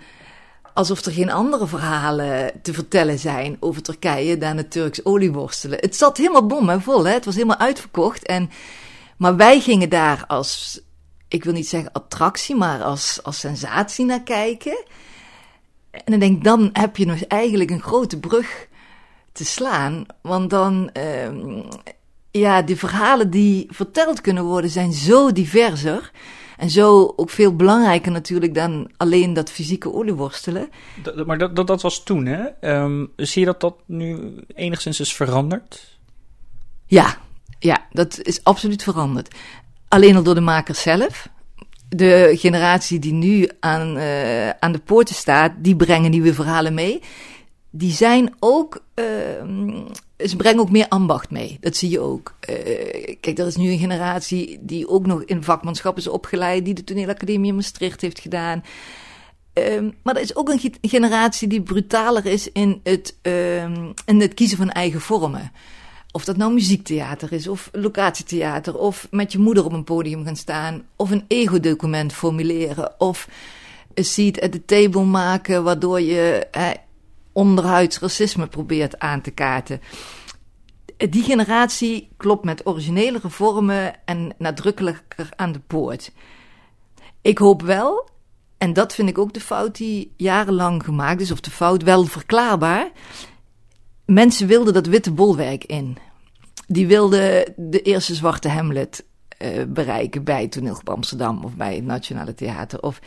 alsof 0.74 1.06
er 1.06 1.12
geen 1.12 1.32
andere 1.32 1.68
verhalen 1.68 2.52
te 2.62 2.74
vertellen 2.74 3.20
zijn 3.20 3.58
over 3.60 3.82
Turkije 3.82 4.38
dan 4.38 4.58
het 4.58 4.72
Turks 4.72 5.06
olieworstelen. 5.06 5.78
Het 5.80 5.96
zat 5.96 6.18
helemaal 6.18 6.46
bomvol, 6.46 7.06
hè? 7.06 7.14
het 7.14 7.26
was 7.26 7.36
helemaal 7.36 7.58
uitverkocht. 7.58 8.26
En, 8.26 8.50
maar 9.18 9.36
wij 9.36 9.60
gingen 9.60 9.90
daar 9.90 10.24
als 10.28 10.82
ik 11.28 11.44
wil 11.44 11.54
niet 11.54 11.68
zeggen 11.68 11.92
attractie, 11.92 12.56
maar 12.56 12.84
als, 12.84 13.20
als 13.24 13.40
sensatie 13.40 14.06
naar 14.06 14.24
kijken. 14.24 14.84
En 15.92 16.04
dan 16.06 16.20
denk 16.20 16.38
ik, 16.38 16.44
dan 16.44 16.70
heb 16.74 16.98
je 16.98 17.06
nog 17.06 17.22
eigenlijk 17.22 17.70
een 17.70 17.82
grote 17.82 18.20
brug 18.20 18.68
te 19.32 19.46
slaan. 19.46 20.06
Want 20.22 20.50
dan, 20.50 20.90
uh, 20.98 21.64
ja, 22.32 22.62
die 22.62 22.76
verhalen 22.76 23.30
die 23.30 23.68
verteld 23.70 24.22
kunnen 24.22 24.44
worden 24.44 24.70
zijn 24.70 24.94
zo 24.94 25.32
diverser. 25.32 26.12
En 26.58 26.70
zo 26.70 27.14
ook 27.16 27.30
veel 27.30 27.56
belangrijker 27.56 28.12
natuurlijk 28.12 28.54
dan 28.54 28.92
alleen 28.98 29.34
dat 29.34 29.52
fysieke 29.52 29.94
olieworstelen. 29.94 30.70
Dat, 31.04 31.26
maar 31.26 31.38
dat, 31.38 31.56
dat, 31.56 31.68
dat, 31.68 31.82
was 31.82 32.04
toen, 32.04 32.26
hè? 32.26 32.72
Um, 32.82 33.12
zie 33.16 33.40
je 33.40 33.46
dat 33.46 33.62
dat 33.62 33.76
nu 33.86 34.36
enigszins 34.56 35.00
is 35.00 35.14
veranderd? 35.14 35.98
Ja, 36.86 37.18
ja, 37.60 37.88
dat 37.92 38.20
is 38.22 38.44
absoluut 38.44 38.84
veranderd. 38.84 39.36
Alleen 39.88 40.16
al 40.16 40.24
door 40.24 40.36
de 40.36 40.42
makers 40.42 40.82
zelf. 40.82 41.30
De 41.96 42.36
generatie 42.38 43.00
die 43.00 43.14
nu 43.14 43.50
aan, 43.60 43.98
uh, 43.98 44.50
aan 44.50 44.72
de 44.72 44.80
poorten 44.80 45.16
staat, 45.16 45.52
die 45.58 45.76
brengen 45.76 46.12
nieuwe 46.12 46.34
verhalen 46.34 46.74
mee. 46.74 47.02
Die 47.70 47.92
zijn 47.92 48.34
ook, 48.40 48.84
uh, 48.96 49.06
ze 50.18 50.36
brengen 50.36 50.60
ook 50.60 50.72
meer 50.72 50.88
ambacht 50.88 51.30
mee. 51.30 51.58
Dat 51.60 51.76
zie 51.76 51.90
je 51.90 52.00
ook. 52.00 52.36
Uh, 52.50 52.56
kijk, 53.20 53.40
er 53.40 53.48
is 53.48 53.56
nu 53.56 53.72
een 53.72 53.80
generatie 53.80 54.60
die 54.62 54.88
ook 54.88 55.06
nog 55.06 55.24
in 55.24 55.44
vakmanschap 55.44 55.98
is 55.98 56.08
opgeleid, 56.08 56.66
die 56.66 56.74
de 56.74 56.84
toneelacademie 56.84 57.50
in 57.50 57.56
Maastricht 57.56 58.02
heeft 58.02 58.20
gedaan. 58.20 58.64
Um, 59.54 59.94
maar 60.04 60.16
er 60.16 60.22
is 60.22 60.36
ook 60.36 60.50
een 60.50 60.74
generatie 60.82 61.48
die 61.48 61.62
brutaler 61.62 62.26
is 62.26 62.52
in 62.52 62.80
het, 62.84 63.16
um, 63.22 63.94
in 64.06 64.22
het 64.22 64.34
kiezen 64.34 64.58
van 64.58 64.70
eigen 64.70 65.02
vormen. 65.02 65.52
Of 66.12 66.26
dat 66.26 66.38
nou 66.38 66.54
muziektheater 66.54 67.32
is, 67.32 67.48
of 67.48 67.70
locatietheater, 67.72 68.78
of 68.78 69.08
met 69.12 69.32
je 69.32 69.40
moeder 69.40 69.66
op 69.66 69.72
een 69.72 69.84
podium 69.84 70.26
gaan 70.26 70.36
staan, 70.36 70.86
of 70.96 71.12
een 71.12 71.26
ego-document 71.28 72.14
formuleren, 72.14 73.00
of 73.00 73.28
een 73.94 74.06
seat 74.06 74.42
at 74.42 74.52
the 74.52 74.66
table 74.66 75.04
maken, 75.04 75.64
waardoor 75.64 76.02
je 76.02 76.48
eh, 76.52 76.70
onderhuids 77.32 78.00
racisme 78.00 78.48
probeert 78.48 79.00
aan 79.00 79.22
te 79.22 79.32
kaarten. 79.32 79.82
Die 80.98 81.24
generatie 81.24 82.10
klopt 82.18 82.44
met 82.44 82.68
originelere 82.68 83.30
vormen 83.30 83.94
en 84.06 84.34
nadrukkelijker 84.38 85.30
aan 85.36 85.52
de 85.52 85.60
poort. 85.60 86.12
Ik 87.22 87.38
hoop 87.38 87.62
wel, 87.62 88.10
en 88.58 88.74
dat 88.74 88.94
vind 88.94 89.10
ik 89.10 89.18
ook 89.18 89.34
de 89.34 89.40
fout 89.40 89.76
die 89.76 90.14
jarenlang 90.18 90.84
gemaakt 90.84 91.22
is, 91.22 91.32
of 91.32 91.40
de 91.40 91.52
fout 91.52 91.84
wel 91.84 92.06
verklaarbaar 92.06 92.92
mensen 94.06 94.48
wilden 94.48 94.74
dat 94.74 94.88
witte 94.88 95.12
bolwerk 95.12 95.64
in. 95.64 95.98
Die 96.68 96.88
wilden 96.88 97.54
de 97.58 97.82
eerste 97.82 98.16
zwarte 98.16 98.50
Hamlet 98.50 99.06
uh, 99.42 99.64
bereiken 99.68 100.24
bij 100.24 100.48
Toneelgroep 100.48 100.90
Amsterdam 100.90 101.44
of 101.44 101.56
bij 101.56 101.76
het 101.76 101.86
Nationale 101.86 102.34
Theater. 102.34 102.82
Of, 102.82 103.00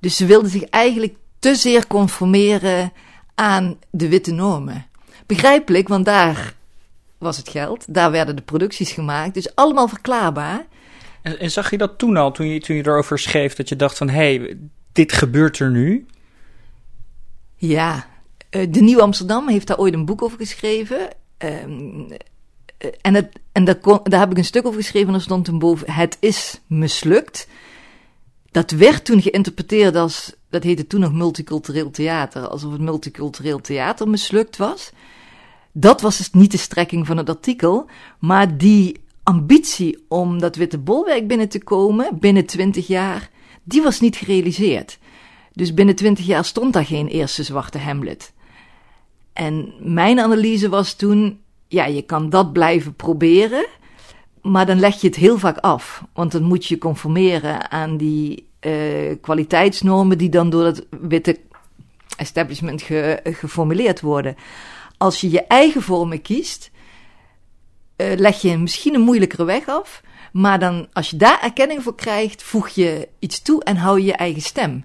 dus 0.00 0.16
ze 0.16 0.26
wilden 0.26 0.50
zich 0.50 0.64
eigenlijk 0.64 1.14
te 1.38 1.54
zeer 1.54 1.86
conformeren 1.86 2.92
aan 3.34 3.78
de 3.90 4.08
witte 4.08 4.32
normen. 4.32 4.86
Begrijpelijk, 5.26 5.88
want 5.88 6.04
daar 6.04 6.54
was 7.18 7.36
het 7.36 7.48
geld, 7.48 7.94
daar 7.94 8.10
werden 8.10 8.36
de 8.36 8.42
producties 8.42 8.92
gemaakt, 8.92 9.34
dus 9.34 9.54
allemaal 9.54 9.88
verklaarbaar. 9.88 10.66
En, 11.22 11.38
en 11.38 11.50
zag 11.50 11.70
je 11.70 11.78
dat 11.78 11.98
toen 11.98 12.16
al, 12.16 12.32
toen 12.32 12.46
je, 12.46 12.60
toen 12.60 12.76
je 12.76 12.86
erover 12.86 13.18
schreef, 13.18 13.54
dat 13.54 13.68
je 13.68 13.76
dacht 13.76 13.96
van 13.96 14.08
hé, 14.08 14.36
hey, 14.36 14.56
dit 14.92 15.12
gebeurt 15.12 15.58
er 15.58 15.70
nu? 15.70 16.06
Ja, 17.56 17.94
eh, 17.94 18.02
de 18.54 18.80
Nieuw 18.80 19.00
Amsterdam 19.00 19.48
heeft 19.48 19.66
daar 19.66 19.78
ooit 19.78 19.94
een 19.94 20.04
boek 20.04 20.22
over 20.22 20.38
geschreven. 20.38 21.08
Um, 21.38 22.06
en 23.00 23.14
het, 23.14 23.40
en 23.52 23.64
daar, 23.64 24.20
heb 24.20 24.30
ik 24.30 24.36
een 24.36 24.44
stuk 24.44 24.66
over 24.66 24.80
geschreven 24.80 25.08
en 25.08 25.14
er 25.14 25.20
stond 25.20 25.44
toen 25.44 25.58
boven: 25.58 25.90
Het 25.90 26.16
is 26.20 26.60
mislukt. 26.66 27.48
Dat 28.50 28.70
werd 28.70 29.04
toen 29.04 29.22
geïnterpreteerd 29.22 29.96
als, 29.96 30.34
dat 30.50 30.62
heette 30.62 30.86
toen 30.86 31.00
nog 31.00 31.12
multicultureel 31.12 31.90
theater, 31.90 32.48
alsof 32.48 32.72
het 32.72 32.80
multicultureel 32.80 33.60
theater 33.60 34.08
mislukt 34.08 34.56
was. 34.56 34.90
Dat 35.72 36.00
was 36.00 36.16
dus 36.16 36.30
niet 36.30 36.50
de 36.50 36.58
strekking 36.58 37.06
van 37.06 37.16
het 37.16 37.28
artikel, 37.28 37.86
maar 38.18 38.56
die 38.56 39.00
ambitie 39.22 40.04
om 40.08 40.38
dat 40.38 40.56
witte 40.56 40.78
bolwerk 40.78 41.26
binnen 41.26 41.48
te 41.48 41.62
komen 41.62 42.18
binnen 42.18 42.46
twintig 42.46 42.86
jaar, 42.86 43.30
die 43.62 43.82
was 43.82 44.00
niet 44.00 44.16
gerealiseerd. 44.16 44.98
Dus 45.52 45.74
binnen 45.74 45.94
twintig 45.94 46.26
jaar 46.26 46.44
stond 46.44 46.72
daar 46.72 46.86
geen 46.86 47.08
eerste 47.08 47.42
zwarte 47.42 47.78
Hamlet. 47.78 48.32
En 49.34 49.72
mijn 49.80 50.20
analyse 50.20 50.68
was 50.68 50.94
toen, 50.94 51.40
ja, 51.68 51.84
je 51.84 52.02
kan 52.02 52.30
dat 52.30 52.52
blijven 52.52 52.94
proberen, 52.94 53.66
maar 54.42 54.66
dan 54.66 54.80
leg 54.80 55.00
je 55.00 55.06
het 55.06 55.16
heel 55.16 55.38
vaak 55.38 55.58
af. 55.58 56.04
Want 56.12 56.32
dan 56.32 56.42
moet 56.42 56.66
je 56.66 56.78
conformeren 56.78 57.70
aan 57.70 57.96
die 57.96 58.48
uh, 58.60 59.14
kwaliteitsnormen 59.20 60.18
die 60.18 60.28
dan 60.28 60.50
door 60.50 60.64
het 60.64 60.86
witte 60.90 61.38
establishment 62.16 62.82
ge, 62.82 63.20
geformuleerd 63.24 64.00
worden. 64.00 64.36
Als 64.98 65.20
je 65.20 65.30
je 65.30 65.46
eigen 65.46 65.82
vormen 65.82 66.22
kiest, 66.22 66.70
uh, 67.96 68.16
leg 68.16 68.40
je 68.40 68.58
misschien 68.58 68.94
een 68.94 69.00
moeilijkere 69.00 69.44
weg 69.44 69.68
af. 69.68 70.02
Maar 70.32 70.58
dan, 70.58 70.88
als 70.92 71.10
je 71.10 71.16
daar 71.16 71.42
erkenning 71.42 71.82
voor 71.82 71.94
krijgt, 71.94 72.42
voeg 72.42 72.68
je 72.68 73.08
iets 73.18 73.42
toe 73.42 73.64
en 73.64 73.76
hou 73.76 73.98
je 73.98 74.04
je 74.04 74.12
eigen 74.12 74.42
stem. 74.42 74.84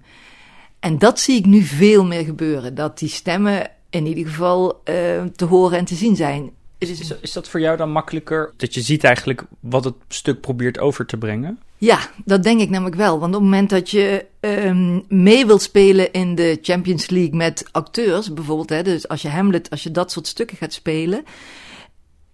En 0.80 0.98
dat 0.98 1.20
zie 1.20 1.38
ik 1.38 1.46
nu 1.46 1.62
veel 1.62 2.06
meer 2.06 2.24
gebeuren. 2.24 2.76
Dat 2.76 3.00
die 3.00 3.10
stemmen 3.10 3.72
in 3.89 4.06
ieder 4.06 4.28
geval 4.28 4.82
uh, 4.89 5.23
te 5.36 5.45
horen 5.45 5.78
en 5.78 5.86
te 5.86 5.95
zien 5.95 6.15
zijn. 6.15 6.52
Is, 6.78 6.99
is, 6.99 7.13
is, 7.21 7.34
dat 7.34 7.49
voor 7.49 7.60
jou 7.60 7.78
dan 7.78 7.91
makkelijker? 7.91 8.54
Dat 8.58 8.73
je 8.73 8.82
ziet 8.82 9.04
eigenlijk 9.04 9.43
wat 9.60 9.84
het 9.84 9.95
stuk 10.08 10.41
probeert 10.41 10.80
over 10.80 11.06
te 11.06 11.17
brengen? 11.17 11.60
Ja, 11.78 11.99
dat 12.25 12.43
denk 12.43 12.62
ik 12.62 12.69
namelijk 12.69 12.95
wel. 12.95 13.19
Want 13.19 13.36
op 13.36 13.41
het 13.41 13.49
moment 13.49 13.69
dat 13.69 13.89
je 13.89 14.25
um, 14.39 15.04
mee 15.08 15.45
wilt 15.45 15.62
spelen 15.62 16.12
in 16.12 16.36
de 16.36 16.60
Champions 16.62 17.10
League 17.10 17.36
met 17.36 17.65
acteurs, 17.71 18.34
bijvoorbeeld, 18.34 18.69
hè, 18.69 18.84
dus 18.84 19.08
als 19.08 19.21
je 19.21 19.28
Hamlet, 19.28 19.69
als 19.69 19.84
je 19.84 19.91
dat 19.91 20.12
soort 20.12 20.28
stukken 20.28 20.58
gaat 20.58 20.73
spelen, 20.73 21.23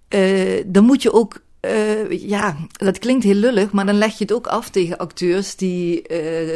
uh, 0.10 0.64
dan 0.66 0.84
moet 0.84 1.02
je 1.02 1.14
ook 1.14 1.42
uh, 1.66 2.12
ja, 2.30 2.58
dat 2.72 3.00
klinkt 3.00 3.24
heel 3.24 3.34
lullig, 3.36 3.72
maar 3.72 3.86
dan 3.86 3.98
leg 3.98 4.18
je 4.18 4.24
het 4.24 4.34
ook 4.34 4.48
af 4.48 4.70
tegen 4.70 4.98
acteurs 4.98 5.56
die 5.56 5.96
uh, 5.98 6.08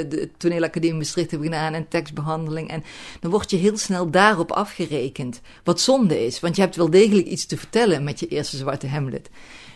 de 0.10 0.30
toneelacademie 0.38 0.98
Maastricht 0.98 1.32
hebben 1.32 1.50
gedaan 1.50 1.74
en 1.74 1.88
tekstbehandeling. 1.88 2.69
En 2.69 2.84
dan 3.19 3.32
word 3.32 3.52
je 3.52 3.58
heel 3.58 3.78
snel 3.78 4.10
daarop 4.10 4.52
afgerekend. 4.52 5.41
Wat 5.63 5.82
zonde 5.82 6.26
is, 6.26 6.39
want 6.39 6.56
je 6.56 6.62
hebt 6.62 6.76
wel 6.76 6.89
degelijk 6.89 7.28
iets 7.28 7.45
te 7.45 7.58
vertellen 7.58 8.04
met 8.04 8.19
je 8.19 8.28
eerste 8.28 8.58
zwarte 8.58 8.88
Hamlet. 8.88 9.30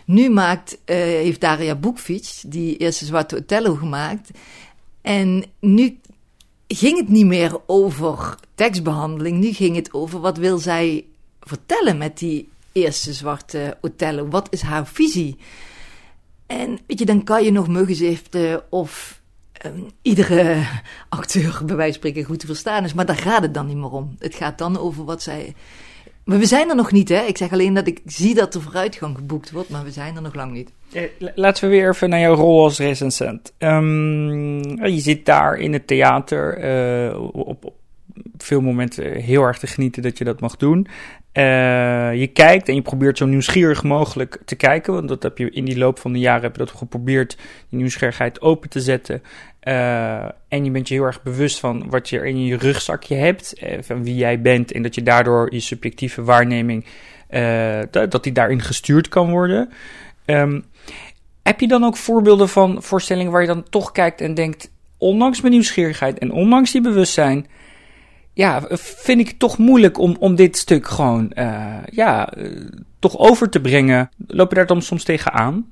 Nu 0.04 0.30
maakt, 0.30 0.72
uh, 0.72 0.96
heeft 0.96 1.40
Daria 1.40 1.74
Boekfiets 1.74 2.44
die 2.46 2.76
eerste 2.76 3.04
zwarte 3.04 3.36
Othello 3.36 3.74
gemaakt. 3.74 4.30
En 5.02 5.44
nu 5.60 5.98
ging 6.68 6.98
het 6.98 7.08
niet 7.08 7.26
meer 7.26 7.60
over 7.66 8.36
tekstbehandeling, 8.54 9.38
nu 9.38 9.52
ging 9.52 9.76
het 9.76 9.94
over 9.94 10.20
wat 10.20 10.36
wil 10.36 10.58
zij 10.58 11.04
vertellen 11.40 11.98
met 11.98 12.18
die 12.18 12.48
eerste 12.74 13.12
zwarte 13.12 13.76
Othello? 13.80 14.28
Wat 14.28 14.46
is 14.50 14.62
haar 14.62 14.86
visie? 14.86 15.36
En 16.46 16.78
weet 16.86 16.98
je, 16.98 17.04
dan 17.04 17.24
kan 17.24 17.44
je 17.44 17.52
nog 17.52 17.68
muggenziften 17.68 18.62
of 18.70 19.22
um, 19.66 19.86
iedere 20.02 20.62
acteur 21.08 21.62
bij 21.64 21.76
wijze 21.76 21.92
van 21.92 22.10
spreken 22.10 22.24
goed 22.24 22.38
te 22.38 22.46
verstaan 22.46 22.84
is. 22.84 22.94
Maar 22.94 23.06
daar 23.06 23.16
gaat 23.16 23.42
het 23.42 23.54
dan 23.54 23.66
niet 23.66 23.76
meer 23.76 23.90
om. 23.90 24.16
Het 24.18 24.34
gaat 24.34 24.58
dan 24.58 24.78
over 24.78 25.04
wat 25.04 25.22
zij 25.22 25.54
Maar 26.24 26.38
we 26.38 26.46
zijn 26.46 26.68
er 26.68 26.76
nog 26.76 26.92
niet, 26.92 27.08
hè? 27.08 27.22
Ik 27.22 27.36
zeg 27.36 27.52
alleen 27.52 27.74
dat 27.74 27.86
ik 27.86 28.00
zie 28.06 28.34
dat 28.34 28.54
er 28.54 28.62
vooruitgang 28.62 29.16
geboekt 29.16 29.50
wordt, 29.50 29.68
maar 29.68 29.84
we 29.84 29.90
zijn 29.90 30.16
er 30.16 30.22
nog 30.22 30.34
lang 30.34 30.52
niet. 30.52 30.70
Eh, 30.92 31.02
laten 31.34 31.64
we 31.64 31.70
weer 31.70 31.88
even 31.88 32.08
naar 32.08 32.20
jouw 32.20 32.34
rol 32.34 32.62
als 32.62 32.78
recensent. 32.78 33.52
Um, 33.58 34.86
je 34.86 35.00
zit 35.00 35.26
daar 35.26 35.56
in 35.56 35.72
het 35.72 35.86
theater 35.86 36.64
uh, 37.10 37.20
op, 37.32 37.64
op, 37.64 37.74
veel 38.36 38.60
momenten 38.60 39.12
heel 39.12 39.42
erg 39.42 39.58
te 39.58 39.66
genieten 39.66 40.02
dat 40.02 40.18
je 40.18 40.24
dat 40.24 40.40
mag 40.40 40.56
doen. 40.56 40.86
Uh, 41.34 42.14
je 42.14 42.26
kijkt 42.26 42.68
en 42.68 42.74
je 42.74 42.82
probeert 42.82 43.18
zo 43.18 43.26
nieuwsgierig 43.26 43.82
mogelijk 43.82 44.38
te 44.44 44.54
kijken. 44.54 44.92
Want 44.92 45.08
dat 45.08 45.22
heb 45.22 45.38
je 45.38 45.50
in 45.50 45.64
die 45.64 45.78
loop 45.78 45.98
van 45.98 46.12
de 46.12 46.18
jaren 46.18 46.42
heb 46.42 46.52
je 46.52 46.58
dat 46.58 46.70
geprobeerd, 46.70 47.36
die 47.68 47.78
nieuwsgierigheid 47.78 48.40
open 48.40 48.68
te 48.68 48.80
zetten. 48.80 49.22
Uh, 49.62 50.24
en 50.48 50.64
je 50.64 50.70
bent 50.70 50.88
je 50.88 50.94
heel 50.94 51.04
erg 51.04 51.22
bewust 51.22 51.60
van 51.60 51.86
wat 51.88 52.08
je 52.08 52.18
in 52.18 52.44
je 52.44 52.56
rugzakje 52.56 53.14
hebt, 53.14 53.62
uh, 53.62 53.78
van 53.80 54.04
wie 54.04 54.14
jij 54.14 54.40
bent. 54.40 54.72
En 54.72 54.82
dat 54.82 54.94
je 54.94 55.02
daardoor 55.02 55.52
je 55.52 55.60
subjectieve 55.60 56.22
waarneming, 56.22 56.84
dat, 57.90 58.10
dat 58.10 58.22
die 58.22 58.32
daarin 58.32 58.62
gestuurd 58.62 59.08
kan 59.08 59.30
worden. 59.30 59.70
Um, 60.26 60.64
heb 61.42 61.60
je 61.60 61.68
dan 61.68 61.84
ook 61.84 61.96
voorbeelden 61.96 62.48
van 62.48 62.82
voorstellingen 62.82 63.32
waar 63.32 63.40
je 63.40 63.46
dan 63.46 63.68
toch 63.70 63.92
kijkt 63.92 64.20
en 64.20 64.34
denkt, 64.34 64.70
ondanks 64.98 65.40
mijn 65.40 65.52
nieuwsgierigheid 65.52 66.18
en 66.18 66.30
ondanks 66.30 66.72
die 66.72 66.80
bewustzijn, 66.80 67.46
ja, 68.34 68.62
vind 68.76 69.20
ik 69.20 69.38
toch 69.38 69.58
moeilijk 69.58 69.98
om, 69.98 70.16
om 70.18 70.34
dit 70.34 70.56
stuk 70.56 70.88
gewoon, 70.88 71.32
uh, 71.34 71.76
ja, 71.90 72.36
uh, 72.36 72.70
toch 72.98 73.18
over 73.18 73.50
te 73.50 73.60
brengen. 73.60 74.10
Loop 74.26 74.48
je 74.48 74.54
daar 74.54 74.66
dan 74.66 74.82
soms 74.82 75.04
tegenaan? 75.04 75.68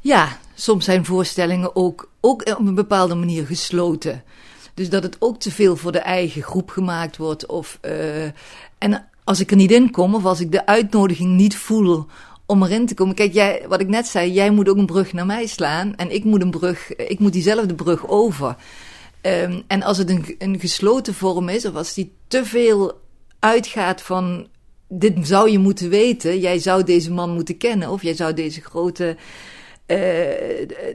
Ja, 0.00 0.28
soms 0.54 0.84
zijn 0.84 1.04
voorstellingen 1.04 1.76
ook, 1.76 2.10
ook 2.20 2.48
op 2.58 2.66
een 2.66 2.74
bepaalde 2.74 3.14
manier 3.14 3.46
gesloten. 3.46 4.22
Dus 4.74 4.90
dat 4.90 5.02
het 5.02 5.16
ook 5.18 5.40
te 5.40 5.50
veel 5.50 5.76
voor 5.76 5.92
de 5.92 5.98
eigen 5.98 6.42
groep 6.42 6.70
gemaakt 6.70 7.16
wordt. 7.16 7.46
Of, 7.46 7.78
uh, 7.82 8.24
en 8.78 9.08
als 9.24 9.40
ik 9.40 9.50
er 9.50 9.56
niet 9.56 9.70
in 9.70 9.90
kom, 9.90 10.14
of 10.14 10.24
als 10.24 10.40
ik 10.40 10.52
de 10.52 10.66
uitnodiging 10.66 11.36
niet 11.36 11.56
voel 11.56 12.06
om 12.46 12.62
erin 12.62 12.86
te 12.86 12.94
komen. 12.94 13.14
Kijk, 13.14 13.32
jij, 13.32 13.64
wat 13.68 13.80
ik 13.80 13.88
net 13.88 14.06
zei, 14.06 14.32
jij 14.32 14.50
moet 14.50 14.68
ook 14.68 14.76
een 14.76 14.86
brug 14.86 15.12
naar 15.12 15.26
mij 15.26 15.46
slaan. 15.46 15.96
En 15.96 16.14
ik 16.14 16.24
moet 16.24 16.42
een 16.42 16.50
brug, 16.50 16.96
ik 16.96 17.18
moet 17.18 17.32
diezelfde 17.32 17.74
brug 17.74 18.08
over. 18.08 18.56
Um, 19.22 19.62
en 19.66 19.82
als 19.82 19.98
het 19.98 20.10
een, 20.10 20.34
een 20.38 20.60
gesloten 20.60 21.14
vorm 21.14 21.48
is, 21.48 21.64
of 21.64 21.74
als 21.74 21.94
die 21.94 22.12
te 22.28 22.44
veel 22.44 23.00
uitgaat 23.38 24.02
van 24.02 24.48
dit 24.88 25.14
zou 25.22 25.50
je 25.50 25.58
moeten 25.58 25.88
weten, 25.88 26.40
jij 26.40 26.58
zou 26.58 26.84
deze 26.84 27.12
man 27.12 27.30
moeten 27.30 27.56
kennen, 27.56 27.90
of 27.90 28.02
jij 28.02 28.14
zou 28.14 28.34
deze 28.34 28.60
grote. 28.60 29.16
Uh, 29.86 29.98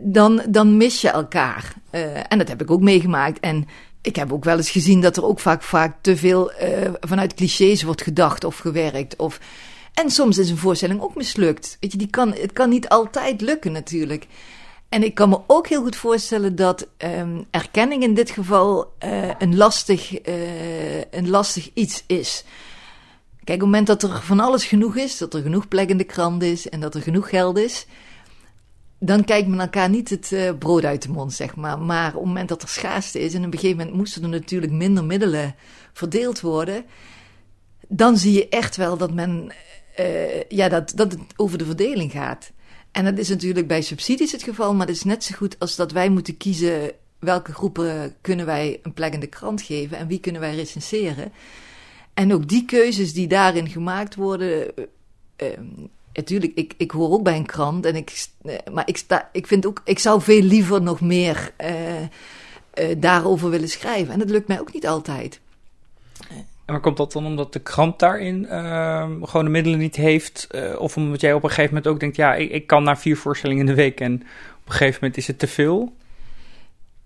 dan, 0.02 0.42
dan 0.50 0.78
mis 0.78 1.02
je 1.02 1.10
elkaar. 1.10 1.74
Uh, 1.92 2.18
en 2.28 2.38
dat 2.38 2.48
heb 2.48 2.62
ik 2.62 2.72
ook 2.72 2.82
meegemaakt. 2.82 3.40
En 3.40 3.68
ik 4.02 4.16
heb 4.16 4.34
ook 4.34 4.44
wel 4.44 4.58
eens 4.58 4.70
gezien 4.70 5.02
dat 5.02 5.18
er 5.18 5.26
ook 5.26 5.40
vaak, 5.40 5.62
vaak 5.62 5.96
te 6.02 6.18
veel 6.18 6.52
uh, 6.52 6.58
vanuit 7.00 7.34
clichés 7.34 7.84
wordt 7.84 8.02
gedacht 8.02 8.44
of 8.44 8.58
gewerkt. 8.58 9.16
Of, 9.16 9.40
en 9.94 10.10
soms 10.10 10.38
is 10.38 10.50
een 10.50 10.58
voorstelling 10.58 11.02
ook 11.02 11.16
mislukt. 11.16 11.78
Weet 11.80 11.92
je, 11.92 11.98
die 11.98 12.10
kan, 12.10 12.34
het 12.34 12.54
kan 12.54 12.70
niet 12.70 12.90
altijd 12.90 13.42
lukken 13.42 13.72
natuurlijk. 13.72 14.28
En 14.94 15.04
ik 15.04 15.14
kan 15.14 15.30
me 15.30 15.40
ook 15.48 15.68
heel 15.68 15.82
goed 15.82 15.96
voorstellen 15.96 16.56
dat 16.56 16.88
um, 16.98 17.46
erkenning 17.52 18.04
in 18.04 18.14
dit 18.14 18.30
geval 18.30 18.94
uh, 19.06 19.32
een, 19.38 19.58
lastig, 19.58 20.28
uh, 20.28 20.98
een 21.12 21.30
lastig 21.30 21.70
iets 21.74 22.04
is. 22.08 22.44
Kijk, 23.44 23.44
op 23.44 23.48
het 23.48 23.60
moment 23.60 23.88
dat 23.88 24.04
er 24.04 24.22
van 24.22 24.40
alles 24.40 24.66
genoeg 24.66 24.96
is, 24.96 25.18
dat 25.18 25.34
er 25.34 25.42
genoeg 25.42 25.68
plek 25.68 25.90
in 25.90 25.98
de 25.98 26.04
krant 26.04 26.44
is 26.44 26.70
en 26.70 26.80
dat 26.80 26.96
er 26.96 27.02
genoeg 27.02 27.30
geld 27.30 27.58
is, 27.58 27.86
dan 29.00 29.24
kijkt 29.24 29.48
men 29.48 29.60
elkaar 29.60 29.90
niet 29.90 30.10
het 30.10 30.32
uh, 30.32 30.52
brood 30.60 30.84
uit 30.84 31.02
de 31.02 31.10
mond, 31.10 31.34
zeg 31.34 31.56
maar. 31.56 31.80
Maar 31.80 32.08
op 32.08 32.14
het 32.14 32.26
moment 32.26 32.50
dat 32.50 32.62
er 32.62 32.70
schaarste 32.70 33.20
is 33.20 33.34
en 33.34 33.46
op 33.46 33.54
een 33.54 33.60
gegeven 33.60 33.78
moment 33.78 33.96
moesten 33.96 34.24
er 34.24 34.30
natuurlijk 34.30 34.72
minder 34.72 35.04
middelen 35.04 35.56
verdeeld 35.94 36.42
worden, 36.42 36.86
dan 37.88 38.18
zie 38.18 38.34
je 38.34 38.50
echt 38.50 38.76
wel 38.76 38.98
dat 38.98 39.14
men, 39.14 39.52
ja, 40.50 40.70
dat, 40.70 40.92
dat 40.96 41.12
het 41.12 41.22
over 41.36 41.58
de 41.58 41.66
verdeling 41.66 42.12
gaat. 42.12 42.52
En 42.94 43.06
dat 43.06 43.18
is 43.18 43.30
natuurlijk 43.30 43.68
bij 43.68 43.82
subsidies 43.82 44.32
het 44.32 44.44
geval, 44.44 44.74
maar 44.74 44.88
het 44.88 44.96
is 44.96 45.04
net 45.04 45.24
zo 45.24 45.36
goed 45.36 45.60
als 45.60 45.76
dat 45.76 45.92
wij 45.92 46.10
moeten 46.10 46.38
kiezen 46.38 46.92
welke 47.20 47.54
groepen 47.54 48.16
kunnen 48.22 48.46
wij 48.46 48.80
een 48.84 48.94
plek 48.94 49.14
in 49.14 49.20
de 49.20 49.28
krant 49.28 49.62
geven 49.62 49.98
en 49.98 50.08
wie 50.08 50.20
kunnen 50.20 50.42
wij 50.42 50.56
recenseren. 50.56 51.32
En 52.14 52.34
ook 52.34 52.48
die 52.48 52.66
keuzes 52.66 53.14
die 53.14 53.28
daarin 53.28 53.70
gemaakt 53.70 54.16
worden. 54.16 54.72
Uh, 54.78 55.48
natuurlijk, 56.14 56.52
ik, 56.56 56.74
ik 56.78 56.92
hoor 56.92 57.12
ook 57.12 57.24
bij 57.24 57.36
een 57.36 57.46
krant. 57.46 57.86
En 57.86 57.96
ik, 57.96 58.28
uh, 58.44 58.54
maar 58.72 58.88
ik, 58.88 58.98
sta, 58.98 59.30
ik 59.32 59.48
vind 59.48 59.66
ook, 59.66 59.82
ik 59.86 60.00
zou 60.00 60.22
veel 60.22 60.42
liever 60.42 60.82
nog 60.82 61.02
meer 61.02 61.54
uh, 61.62 62.96
daarover 62.98 63.50
willen 63.50 63.70
schrijven. 63.70 64.14
En 64.14 64.20
dat 64.20 64.30
lukt 64.30 64.48
mij 64.48 64.60
ook 64.60 64.74
niet 64.74 64.88
altijd. 64.88 65.40
En 66.66 66.74
waar 66.74 66.82
komt 66.82 66.98
dat 66.98 67.12
dan 67.12 67.26
omdat 67.26 67.54
de 67.54 67.60
krant 67.60 68.00
daarin 68.00 68.48
uh, 68.50 69.12
gewoon 69.22 69.46
de 69.46 69.52
middelen 69.52 69.80
niet 69.80 69.96
heeft? 69.96 70.48
Uh, 70.52 70.80
of 70.80 70.98
omdat 70.98 71.22
jij 71.22 71.34
op 71.34 71.44
een 71.44 71.50
gegeven 71.50 71.74
moment 71.74 71.88
ook 71.88 72.00
denkt, 72.00 72.16
ja, 72.16 72.36
ik, 72.36 72.52
ik, 72.52 72.68
kan 72.68 72.84
naar 72.84 73.00
vier 73.00 73.18
voorstellingen 73.18 73.68
in 73.68 73.76
de 73.76 73.82
week 73.82 74.00
en 74.00 74.14
op 74.14 74.66
een 74.66 74.72
gegeven 74.72 75.00
moment 75.02 75.18
is 75.18 75.28
het 75.28 75.40
te 75.40 75.48
veel? 75.48 75.94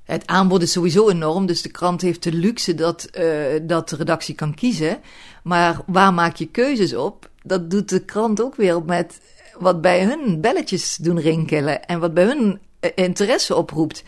Het 0.04 0.28
aanbod 0.28 0.62
is 0.62 0.72
sowieso 0.72 1.10
enorm, 1.10 1.46
dus 1.46 1.62
de 1.62 1.72
krant 1.72 2.02
heeft 2.02 2.24
de 2.24 2.34
luxe 2.34 2.76
dat, 2.76 3.10
uh, 3.20 3.60
dat 3.62 3.90
de 3.90 3.96
redactie 3.96 4.36
kan 4.36 4.54
kiezen. 4.54 5.00
Maar 5.44 5.82
waar 5.86 6.14
maak 6.14 6.36
je 6.36 6.48
keuzes 6.48 6.96
op? 6.96 7.30
Dat 7.44 7.70
doet 7.70 7.90
de 7.90 8.06
krant 8.06 8.42
ook 8.42 8.56
weer 8.56 8.84
met 8.84 9.20
wat 9.60 9.82
bij 9.82 10.04
hun 10.04 10.42
belletjes 10.42 10.96
doen 10.96 11.20
rinkelen 11.20 11.86
en 11.86 12.00
wat 12.00 12.14
bij 12.14 12.26
hun 12.26 12.60
interesse 12.96 13.56
oproept. 13.56 14.04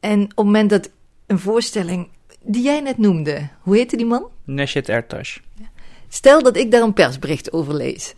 En 0.00 0.22
op 0.22 0.28
het 0.28 0.36
moment 0.36 0.70
dat 0.70 0.90
een 1.26 1.38
voorstelling 1.38 2.08
die 2.42 2.62
jij 2.62 2.80
net 2.80 2.98
noemde, 2.98 3.48
hoe 3.60 3.76
heette 3.76 3.96
die 3.96 4.06
man? 4.06 4.26
Neshet 4.44 4.88
Ertash. 4.88 5.38
Stel 6.08 6.42
dat 6.42 6.56
ik 6.56 6.70
daar 6.70 6.82
een 6.82 6.92
persbericht 6.92 7.52
over 7.52 7.74
lees. 7.74 8.14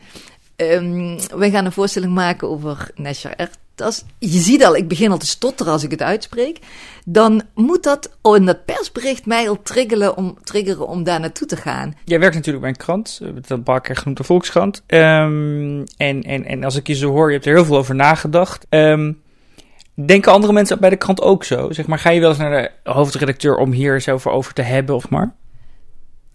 Um, 0.56 1.18
wij 1.36 1.50
gaan 1.50 1.64
een 1.64 1.72
voorstelling 1.72 2.12
maken 2.12 2.48
over 2.48 2.90
Nesher 2.94 3.36
Ertas. 3.36 4.04
Je 4.18 4.38
ziet 4.38 4.64
al, 4.64 4.76
ik 4.76 4.88
begin 4.88 5.10
al 5.10 5.18
te 5.18 5.26
stotteren 5.26 5.72
als 5.72 5.82
ik 5.82 5.90
het 5.90 6.02
uitspreek. 6.02 6.58
Dan 7.04 7.42
moet 7.54 7.82
dat 7.82 8.10
in 8.22 8.44
dat 8.44 8.64
persbericht 8.64 9.26
mij 9.26 9.48
al 9.48 9.62
triggeren 9.62 10.16
om, 10.16 10.38
triggeren 10.44 10.88
om 10.88 11.02
daar 11.04 11.20
naartoe 11.20 11.46
te 11.46 11.56
gaan. 11.56 11.94
Jij 12.04 12.18
werkt 12.20 12.34
natuurlijk 12.34 12.64
bij 12.64 12.72
een 12.72 12.78
krant, 12.78 13.20
het 13.34 13.50
een 13.50 13.62
paar 13.62 13.80
keer 13.80 13.96
genoemd, 13.96 14.16
de 14.16 14.24
Volkskrant. 14.24 14.82
Um, 14.86 15.84
en, 15.96 16.22
en, 16.22 16.44
en 16.44 16.64
als 16.64 16.76
ik 16.76 16.86
je 16.86 16.94
zo 16.94 17.10
hoor, 17.10 17.26
je 17.26 17.34
hebt 17.34 17.46
er 17.46 17.54
heel 17.54 17.64
veel 17.64 17.76
over 17.76 17.94
nagedacht. 17.94 18.66
Um, 18.68 19.22
Denken 19.94 20.32
andere 20.32 20.52
mensen 20.52 20.80
bij 20.80 20.90
de 20.90 20.96
krant 20.96 21.20
ook 21.20 21.44
zo? 21.44 21.70
Zeg 21.70 21.86
maar, 21.86 21.98
ga 21.98 22.10
je 22.10 22.20
wel 22.20 22.28
eens 22.28 22.38
naar 22.38 22.62
de 22.84 22.90
hoofdredacteur 22.90 23.56
om 23.56 23.72
hier 23.72 23.94
eens 23.94 24.08
over, 24.08 24.30
over 24.30 24.52
te 24.52 24.62
hebben, 24.62 24.94
of 24.94 25.08
maar? 25.08 25.34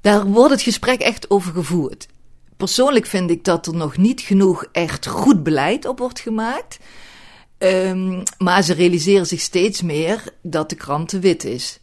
Daar 0.01 0.25
wordt 0.25 0.51
het 0.51 0.61
gesprek 0.61 0.99
echt 0.99 1.29
over 1.29 1.53
gevoerd. 1.53 2.07
Persoonlijk 2.57 3.05
vind 3.05 3.29
ik 3.29 3.43
dat 3.43 3.67
er 3.67 3.75
nog 3.75 3.97
niet 3.97 4.21
genoeg 4.21 4.65
echt 4.71 5.07
goed 5.07 5.43
beleid 5.43 5.85
op 5.85 5.99
wordt 5.99 6.19
gemaakt. 6.19 6.79
Um, 7.57 8.23
maar 8.37 8.63
ze 8.63 8.73
realiseren 8.73 9.25
zich 9.25 9.39
steeds 9.39 9.81
meer 9.81 10.23
dat 10.41 10.69
de 10.69 10.75
krant 10.75 11.09
te 11.09 11.19
wit 11.19 11.43
is. 11.43 11.79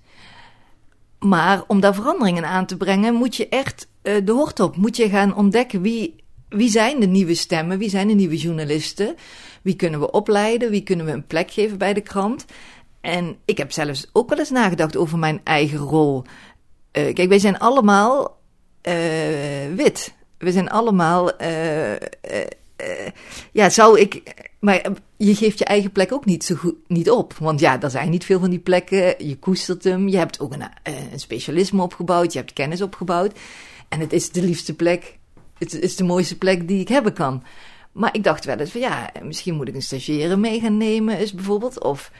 Maar 1.18 1.62
om 1.66 1.80
daar 1.80 1.94
veranderingen 1.94 2.44
aan 2.44 2.66
te 2.66 2.76
brengen, 2.76 3.14
moet 3.14 3.36
je 3.36 3.48
echt 3.48 3.88
uh, 4.02 4.14
de 4.24 4.32
hort 4.32 4.60
op. 4.60 4.76
Moet 4.76 4.96
je 4.96 5.08
gaan 5.08 5.36
ontdekken 5.36 5.80
wie, 5.82 6.23
wie 6.56 6.70
zijn 6.70 7.00
de 7.00 7.06
nieuwe 7.06 7.34
stemmen, 7.34 7.78
wie 7.78 7.88
zijn 7.88 8.08
de 8.08 8.14
nieuwe 8.14 8.36
journalisten. 8.36 9.14
Wie 9.62 9.76
kunnen 9.76 10.00
we 10.00 10.10
opleiden? 10.10 10.70
Wie 10.70 10.82
kunnen 10.82 11.06
we 11.06 11.12
een 11.12 11.26
plek 11.26 11.50
geven 11.50 11.78
bij 11.78 11.94
de 11.94 12.00
krant? 12.00 12.44
En 13.00 13.36
ik 13.44 13.58
heb 13.58 13.72
zelfs 13.72 14.06
ook 14.12 14.28
wel 14.28 14.38
eens 14.38 14.50
nagedacht 14.50 14.96
over 14.96 15.18
mijn 15.18 15.40
eigen 15.44 15.78
rol. 15.78 16.22
Uh, 16.22 17.14
kijk, 17.14 17.28
wij 17.28 17.38
zijn 17.38 17.58
allemaal 17.58 18.40
uh, 18.82 18.94
wit. 19.74 20.14
We 20.38 20.52
zijn 20.52 20.70
allemaal. 20.70 21.42
Uh, 21.42 21.92
ja, 23.52 23.70
zou 23.70 24.00
ik. 24.00 24.22
Maar 24.58 24.82
je 25.16 25.34
geeft 25.34 25.58
je 25.58 25.64
eigen 25.64 25.92
plek 25.92 26.12
ook 26.12 26.24
niet 26.24 26.44
zo 26.44 26.54
goed 26.54 26.74
niet 26.86 27.10
op. 27.10 27.34
Want 27.38 27.60
ja, 27.60 27.82
er 27.82 27.90
zijn 27.90 28.10
niet 28.10 28.24
veel 28.24 28.40
van 28.40 28.50
die 28.50 28.58
plekken. 28.58 29.26
Je 29.26 29.38
koestert 29.38 29.84
hem. 29.84 30.08
Je 30.08 30.16
hebt 30.16 30.40
ook 30.40 30.52
een, 30.52 30.64
een 31.12 31.20
specialisme 31.20 31.82
opgebouwd. 31.82 32.32
Je 32.32 32.38
hebt 32.38 32.52
kennis 32.52 32.82
opgebouwd. 32.82 33.38
En 33.88 34.00
het 34.00 34.12
is 34.12 34.30
de 34.30 34.42
liefste 34.42 34.74
plek. 34.74 35.18
Het 35.72 35.82
is 35.82 35.96
de 35.96 36.04
mooiste 36.04 36.38
plek 36.38 36.68
die 36.68 36.80
ik 36.80 36.88
hebben 36.88 37.12
kan. 37.12 37.42
Maar 37.94 38.14
ik 38.14 38.24
dacht 38.24 38.44
wel 38.44 38.56
eens 38.56 38.70
van 38.70 38.80
ja, 38.80 39.12
misschien 39.22 39.54
moet 39.54 39.68
ik 39.68 39.74
een 39.74 39.82
stagiaire 39.82 40.36
mee 40.36 40.60
gaan 40.60 40.76
nemen, 40.76 41.18
is 41.18 41.32
bijvoorbeeld. 41.32 41.82
Of 41.82 42.10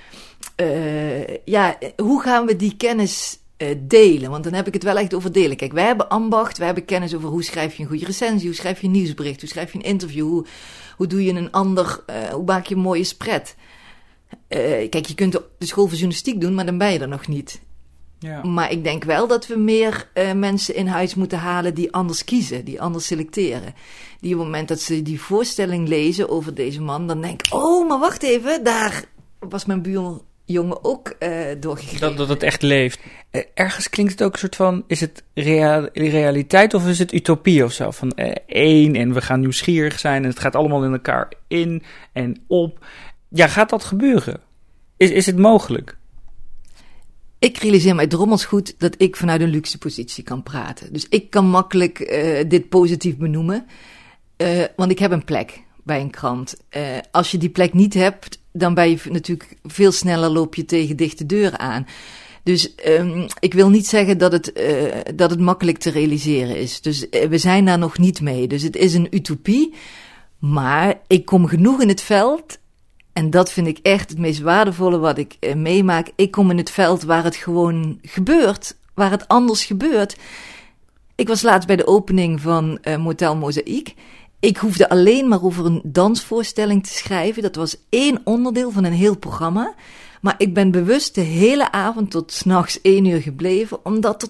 uh, 0.56 1.36
ja, 1.44 1.78
hoe 1.96 2.22
gaan 2.22 2.46
we 2.46 2.56
die 2.56 2.76
kennis 2.76 3.38
uh, 3.58 3.68
delen? 3.80 4.30
Want 4.30 4.44
dan 4.44 4.52
heb 4.52 4.66
ik 4.66 4.74
het 4.74 4.82
wel 4.82 4.98
echt 4.98 5.14
over 5.14 5.32
delen. 5.32 5.56
Kijk, 5.56 5.72
wij 5.72 5.84
hebben 5.84 6.08
ambacht, 6.08 6.56
wij 6.56 6.66
hebben 6.66 6.84
kennis 6.84 7.14
over 7.14 7.28
hoe 7.28 7.44
schrijf 7.44 7.74
je 7.74 7.82
een 7.82 7.88
goede 7.88 8.04
recensie, 8.04 8.46
hoe 8.46 8.56
schrijf 8.56 8.80
je 8.80 8.86
een 8.86 8.92
nieuwsbericht, 8.92 9.40
hoe 9.40 9.48
schrijf 9.48 9.72
je 9.72 9.78
een 9.78 9.84
interview, 9.84 10.28
hoe, 10.28 10.46
hoe 10.96 11.06
doe 11.06 11.24
je 11.24 11.32
een 11.32 11.50
ander, 11.50 12.04
uh, 12.06 12.16
hoe 12.16 12.44
maak 12.44 12.66
je 12.66 12.74
een 12.74 12.80
mooie 12.80 13.04
spread. 13.04 13.54
kijk, 14.48 15.06
je 15.06 15.14
kunt 15.14 15.32
de 15.32 15.66
school 15.66 15.84
van 15.84 15.96
journalistiek 15.96 16.40
doen, 16.40 16.54
maar 16.54 16.66
dan 16.66 16.78
ben 16.78 16.92
je 16.92 16.98
er 16.98 17.08
nog 17.08 17.28
niet. 17.28 17.60
Ja. 18.24 18.42
Maar 18.42 18.70
ik 18.70 18.84
denk 18.84 19.04
wel 19.04 19.26
dat 19.26 19.46
we 19.46 19.56
meer 19.56 20.08
uh, 20.14 20.32
mensen 20.32 20.74
in 20.74 20.86
huis 20.86 21.14
moeten 21.14 21.38
halen 21.38 21.74
die 21.74 21.92
anders 21.92 22.24
kiezen, 22.24 22.64
die 22.64 22.80
anders 22.80 23.06
selecteren. 23.06 23.74
Die 24.20 24.32
op 24.32 24.38
het 24.38 24.48
moment 24.48 24.68
dat 24.68 24.80
ze 24.80 25.02
die 25.02 25.20
voorstelling 25.20 25.88
lezen 25.88 26.28
over 26.28 26.54
deze 26.54 26.80
man, 26.80 27.06
dan 27.06 27.20
denken: 27.20 27.52
Oh, 27.52 27.88
maar 27.88 27.98
wacht 27.98 28.22
even, 28.22 28.64
daar 28.64 29.04
was 29.38 29.64
mijn 29.64 29.82
buur, 29.82 30.20
jongen 30.44 30.84
ook 30.84 31.14
uh, 31.18 31.46
doorgegeven. 31.60 32.00
Dat, 32.00 32.16
dat 32.16 32.28
het 32.28 32.42
echt 32.42 32.62
leeft. 32.62 33.00
Uh, 33.30 33.42
ergens 33.54 33.88
klinkt 33.88 34.12
het 34.12 34.22
ook 34.22 34.32
een 34.32 34.38
soort 34.38 34.56
van: 34.56 34.84
is 34.86 35.00
het 35.00 35.24
real, 35.34 35.88
realiteit 35.92 36.74
of 36.74 36.86
is 36.86 36.98
het 36.98 37.12
utopie 37.12 37.64
of 37.64 37.72
zo? 37.72 37.90
Van 37.90 38.12
uh, 38.16 38.32
één 38.46 38.94
en 38.94 39.14
we 39.14 39.20
gaan 39.20 39.40
nieuwsgierig 39.40 39.98
zijn 39.98 40.22
en 40.22 40.28
het 40.28 40.38
gaat 40.38 40.56
allemaal 40.56 40.84
in 40.84 40.92
elkaar 40.92 41.32
in 41.48 41.82
en 42.12 42.44
op. 42.46 42.86
Ja, 43.28 43.46
gaat 43.46 43.70
dat 43.70 43.84
gebeuren? 43.84 44.40
Is, 44.96 45.10
is 45.10 45.26
het 45.26 45.38
mogelijk? 45.38 45.96
Ik 47.44 47.58
realiseer 47.58 47.94
mij 47.94 48.06
drommels 48.06 48.44
goed 48.44 48.74
dat 48.78 48.94
ik 48.98 49.16
vanuit 49.16 49.40
een 49.40 49.48
luxe 49.48 49.78
positie 49.78 50.24
kan 50.24 50.42
praten. 50.42 50.92
Dus 50.92 51.06
ik 51.08 51.30
kan 51.30 51.46
makkelijk 51.46 51.98
dit 52.48 52.68
positief 52.68 53.16
benoemen, 53.16 53.66
want 54.76 54.90
ik 54.90 54.98
heb 54.98 55.10
een 55.10 55.24
plek 55.24 55.62
bij 55.82 56.00
een 56.00 56.10
krant. 56.10 56.56
als 57.10 57.30
je 57.30 57.38
die 57.38 57.48
plek 57.48 57.72
niet 57.72 57.94
hebt, 57.94 58.38
dan 58.52 58.74
ben 58.74 58.90
je 58.90 58.98
natuurlijk 59.10 59.56
veel 59.62 59.92
sneller 59.92 60.30
loop 60.30 60.54
je 60.54 60.64
tegen 60.64 60.96
dichte 60.96 61.26
deuren 61.26 61.58
aan. 61.58 61.86
Dus 62.42 62.74
um, 62.86 63.26
ik 63.40 63.54
wil 63.54 63.70
niet 63.70 63.86
zeggen 63.86 64.18
dat 64.18 64.32
het, 64.32 64.52
dat 65.14 65.30
het 65.30 65.40
makkelijk 65.40 65.78
te 65.78 65.90
realiseren 65.90 66.56
is. 66.56 66.80
Dus 66.80 67.06
we 67.28 67.38
zijn 67.38 67.64
daar 67.64 67.78
nog 67.78 67.98
niet 67.98 68.20
mee. 68.20 68.48
Dus 68.48 68.62
het 68.62 68.76
is 68.76 68.94
een 68.94 69.08
utopie. 69.10 69.74
Maar 70.38 71.00
ik 71.06 71.24
kom 71.24 71.46
genoeg 71.46 71.80
in 71.80 71.88
het 71.88 72.00
veld. 72.00 72.58
En 73.14 73.30
dat 73.30 73.52
vind 73.52 73.66
ik 73.66 73.78
echt 73.82 74.10
het 74.10 74.18
meest 74.18 74.40
waardevolle 74.40 74.98
wat 74.98 75.18
ik 75.18 75.36
uh, 75.40 75.54
meemaak. 75.54 76.10
Ik 76.16 76.30
kom 76.30 76.50
in 76.50 76.58
het 76.58 76.70
veld 76.70 77.02
waar 77.02 77.24
het 77.24 77.36
gewoon 77.36 77.98
gebeurt. 78.02 78.76
Waar 78.94 79.10
het 79.10 79.28
anders 79.28 79.64
gebeurt. 79.64 80.16
Ik 81.14 81.28
was 81.28 81.42
laatst 81.42 81.66
bij 81.66 81.76
de 81.76 81.86
opening 81.86 82.40
van 82.40 82.78
Motel 82.98 83.36
Mozaïek. 83.36 83.94
Ik 84.40 84.56
hoefde 84.56 84.88
alleen 84.88 85.28
maar 85.28 85.42
over 85.42 85.64
een 85.66 85.80
dansvoorstelling 85.84 86.86
te 86.86 86.92
schrijven. 86.92 87.42
Dat 87.42 87.56
was 87.56 87.76
één 87.88 88.20
onderdeel 88.24 88.70
van 88.70 88.84
een 88.84 88.92
heel 88.92 89.16
programma. 89.16 89.74
Maar 90.20 90.34
ik 90.38 90.54
ben 90.54 90.70
bewust 90.70 91.14
de 91.14 91.20
hele 91.20 91.72
avond 91.72 92.10
tot 92.10 92.32
s'nachts 92.32 92.80
één 92.80 93.04
uur 93.04 93.20
gebleven, 93.20 93.84
omdat 93.84 94.22
er 94.22 94.28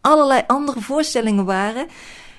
allerlei 0.00 0.42
andere 0.46 0.80
voorstellingen 0.80 1.44
waren 1.44 1.86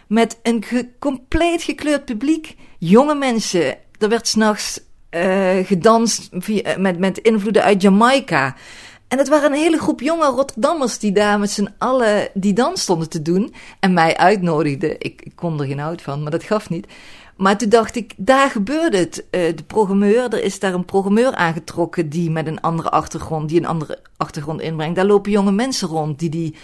met 0.08 0.40
een 0.44 0.64
compleet 1.00 1.62
gekleurd 1.62 2.06
publiek. 2.06 2.56
Jonge 2.78 3.16
mensen. 3.16 3.78
Er 4.00 4.10
werd 4.10 4.28
s'nachts 4.28 4.82
uh, 5.12 5.66
gedanst 5.66 6.30
via, 6.32 6.78
met, 6.78 7.00
met 7.00 7.18
invloeden 7.18 7.64
uit 7.64 7.82
Jamaica. 7.82 8.56
En 9.08 9.18
het 9.18 9.28
waren 9.28 9.52
een 9.52 9.58
hele 9.58 9.80
groep 9.80 10.02
jonge 10.02 10.26
Rotterdammers 10.26 11.00
die 11.00 11.12
daar 11.12 11.40
met 11.40 11.52
z'n 11.52 11.74
allen 11.78 12.30
die 12.34 12.54
dans 12.54 12.82
stonden 12.82 13.10
te 13.10 13.22
doen. 13.22 13.54
En 13.80 13.94
mij 13.94 14.18
uitnodigden. 14.18 14.92
Ik, 14.92 15.22
ik 15.22 15.32
kon 15.36 15.60
er 15.60 15.68
geen 15.68 15.80
hout 15.80 16.02
van, 16.02 16.22
maar 16.22 16.32
dat 16.32 16.44
gaf 16.44 16.70
niet. 16.70 16.88
Maar 17.38 17.58
toen 17.58 17.70
dacht 17.70 17.96
ik, 17.96 18.14
daar 18.18 18.50
gebeurde 18.50 18.98
het. 18.98 19.26
Uh, 19.32 19.56
de 19.56 19.64
programmeur, 19.68 20.34
er 20.34 20.44
is 20.44 20.60
daar 20.60 20.74
een 20.74 20.86
programmeur 20.86 21.36
aangetrokken 21.36 22.10
die 22.10 22.30
met 22.30 22.48
een 22.48 22.62
andere 22.62 22.90
achtergrond, 22.90 23.50
die 23.50 23.60
een 23.60 23.68
andere 23.68 24.00
achtergrond 24.18 24.62
inbrengt. 24.62 24.96
Daar 24.96 25.06
lopen 25.06 25.32
jonge 25.32 25.52
mensen 25.52 25.88
rond 25.88 26.20
die 26.20 26.30
die 26.30 26.56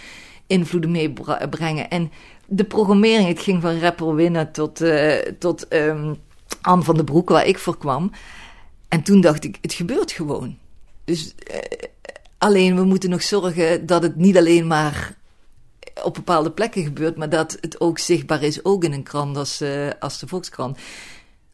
invloeden 0.47 0.91
meebrengen. 0.91 1.89
En 1.89 2.11
de 2.45 2.63
programmering, 2.63 3.27
het 3.27 3.39
ging 3.39 3.61
van 3.61 3.79
rapper 3.79 4.15
winnen 4.15 4.51
tot, 4.51 4.81
uh, 4.81 5.13
tot 5.39 5.73
um, 5.73 6.17
Anne 6.61 6.83
van 6.83 6.95
den 6.95 7.05
Broek, 7.05 7.29
waar 7.29 7.45
ik 7.45 7.59
voor 7.59 7.77
kwam. 7.77 8.11
En 8.89 9.03
toen 9.03 9.21
dacht 9.21 9.43
ik, 9.43 9.57
het 9.61 9.73
gebeurt 9.73 10.11
gewoon. 10.11 10.57
Dus 11.05 11.33
uh, 11.51 11.57
alleen 12.37 12.75
we 12.75 12.83
moeten 12.83 13.09
nog 13.09 13.23
zorgen 13.23 13.85
dat 13.85 14.03
het 14.03 14.15
niet 14.15 14.37
alleen 14.37 14.67
maar 14.67 15.15
op 16.03 16.13
bepaalde 16.13 16.51
plekken 16.51 16.83
gebeurt, 16.83 17.17
maar 17.17 17.29
dat 17.29 17.57
het 17.61 17.81
ook 17.81 17.99
zichtbaar 17.99 18.43
is, 18.43 18.65
ook 18.65 18.83
in 18.83 18.93
een 18.93 19.03
krant 19.03 19.37
als, 19.37 19.61
uh, 19.61 19.89
als 19.99 20.19
de 20.19 20.27
Volkskrant. 20.27 20.77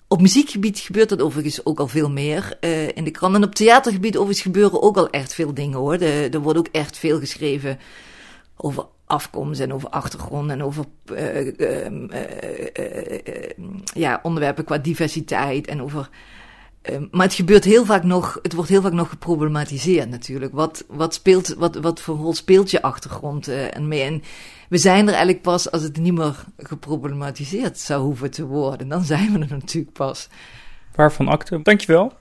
Op 0.07 0.21
muziekgebied 0.21 0.79
gebeurt 0.79 1.09
dat 1.09 1.21
overigens 1.21 1.65
ook 1.65 1.79
al 1.79 1.87
veel 1.87 2.09
meer 2.09 2.57
uh, 2.61 2.87
in 2.87 3.03
de 3.03 3.11
krant. 3.11 3.35
En 3.35 3.43
op 3.43 3.55
theatergebied 3.55 4.15
overigens 4.15 4.45
gebeuren 4.45 4.81
ook 4.81 4.97
al 4.97 5.09
echt 5.09 5.33
veel 5.33 5.53
dingen 5.53 5.77
hoor. 5.77 5.97
Er 5.97 6.39
wordt 6.39 6.59
ook 6.59 6.69
echt 6.71 6.97
veel 6.97 7.19
geschreven 7.19 7.79
over 8.55 8.85
afkomst 9.09 9.59
en 9.59 9.73
over 9.73 9.89
achtergrond 9.89 10.51
en 10.51 10.63
over 10.63 10.85
uh, 11.11 11.53
ja, 13.93 14.19
onderwerpen 14.23 14.63
qua 14.63 14.77
diversiteit 14.77 15.67
en 15.67 15.81
over 15.81 16.09
Ehm, 16.81 17.05
maar 17.11 17.25
het 17.25 17.35
gebeurt 17.35 17.63
heel 17.63 17.85
vaak 17.85 18.03
nog, 18.03 18.39
het 18.41 18.53
wordt 18.53 18.69
heel 18.69 18.81
vaak 18.81 18.91
nog 18.91 19.09
geproblematiseerd 19.09 20.09
natuurlijk. 20.09 20.53
Wat, 20.53 20.85
wat, 20.87 21.13
speelt, 21.13 21.47
wat, 21.47 21.75
wat 21.75 22.01
voor 22.01 22.15
rol 22.15 22.33
speelt 22.33 22.71
je 22.71 22.81
achtergrond 22.81 23.47
en 23.47 23.87
mee? 23.87 24.01
En 24.01 24.23
we 24.69 24.77
zijn 24.77 25.01
er 25.01 25.13
eigenlijk 25.13 25.41
pas 25.41 25.71
als 25.71 25.81
het 25.81 25.97
niet 25.97 26.13
meer 26.13 26.45
geproblematiseerd 26.57 27.77
zou 27.77 28.01
hoeven 28.01 28.31
te 28.31 28.45
worden. 28.45 28.87
Dan 28.87 29.03
zijn 29.03 29.31
we 29.33 29.39
er 29.39 29.49
natuurlijk 29.49 29.93
pas. 29.93 30.27
Waarvan 30.95 31.27
acte. 31.27 31.61
Dankjewel. 31.61 32.13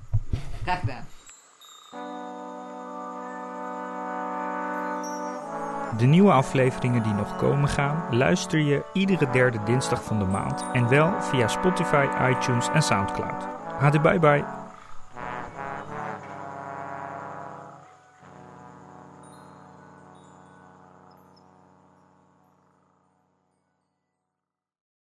Graag 0.63 0.81
gedaan. 0.81 1.07
De 5.99 6.07
nieuwe 6.07 6.33
afleveringen 6.33 7.03
die 7.03 7.13
nog 7.13 7.37
komen 7.37 7.69
gaan, 7.69 8.05
luister 8.11 8.59
je 8.59 8.85
iedere 8.93 9.31
derde 9.31 9.59
dinsdag 9.65 10.05
van 10.05 10.19
de 10.19 10.25
maand 10.25 10.65
en 10.73 10.89
wel 10.89 11.13
via 11.21 11.49
Spotify, 11.49 12.07
iTunes 12.31 12.69
en 12.69 12.83
Soundcloud. 12.83 13.47
Hadi 13.79 14.01
bye 14.01 14.19
bye. 14.19 14.68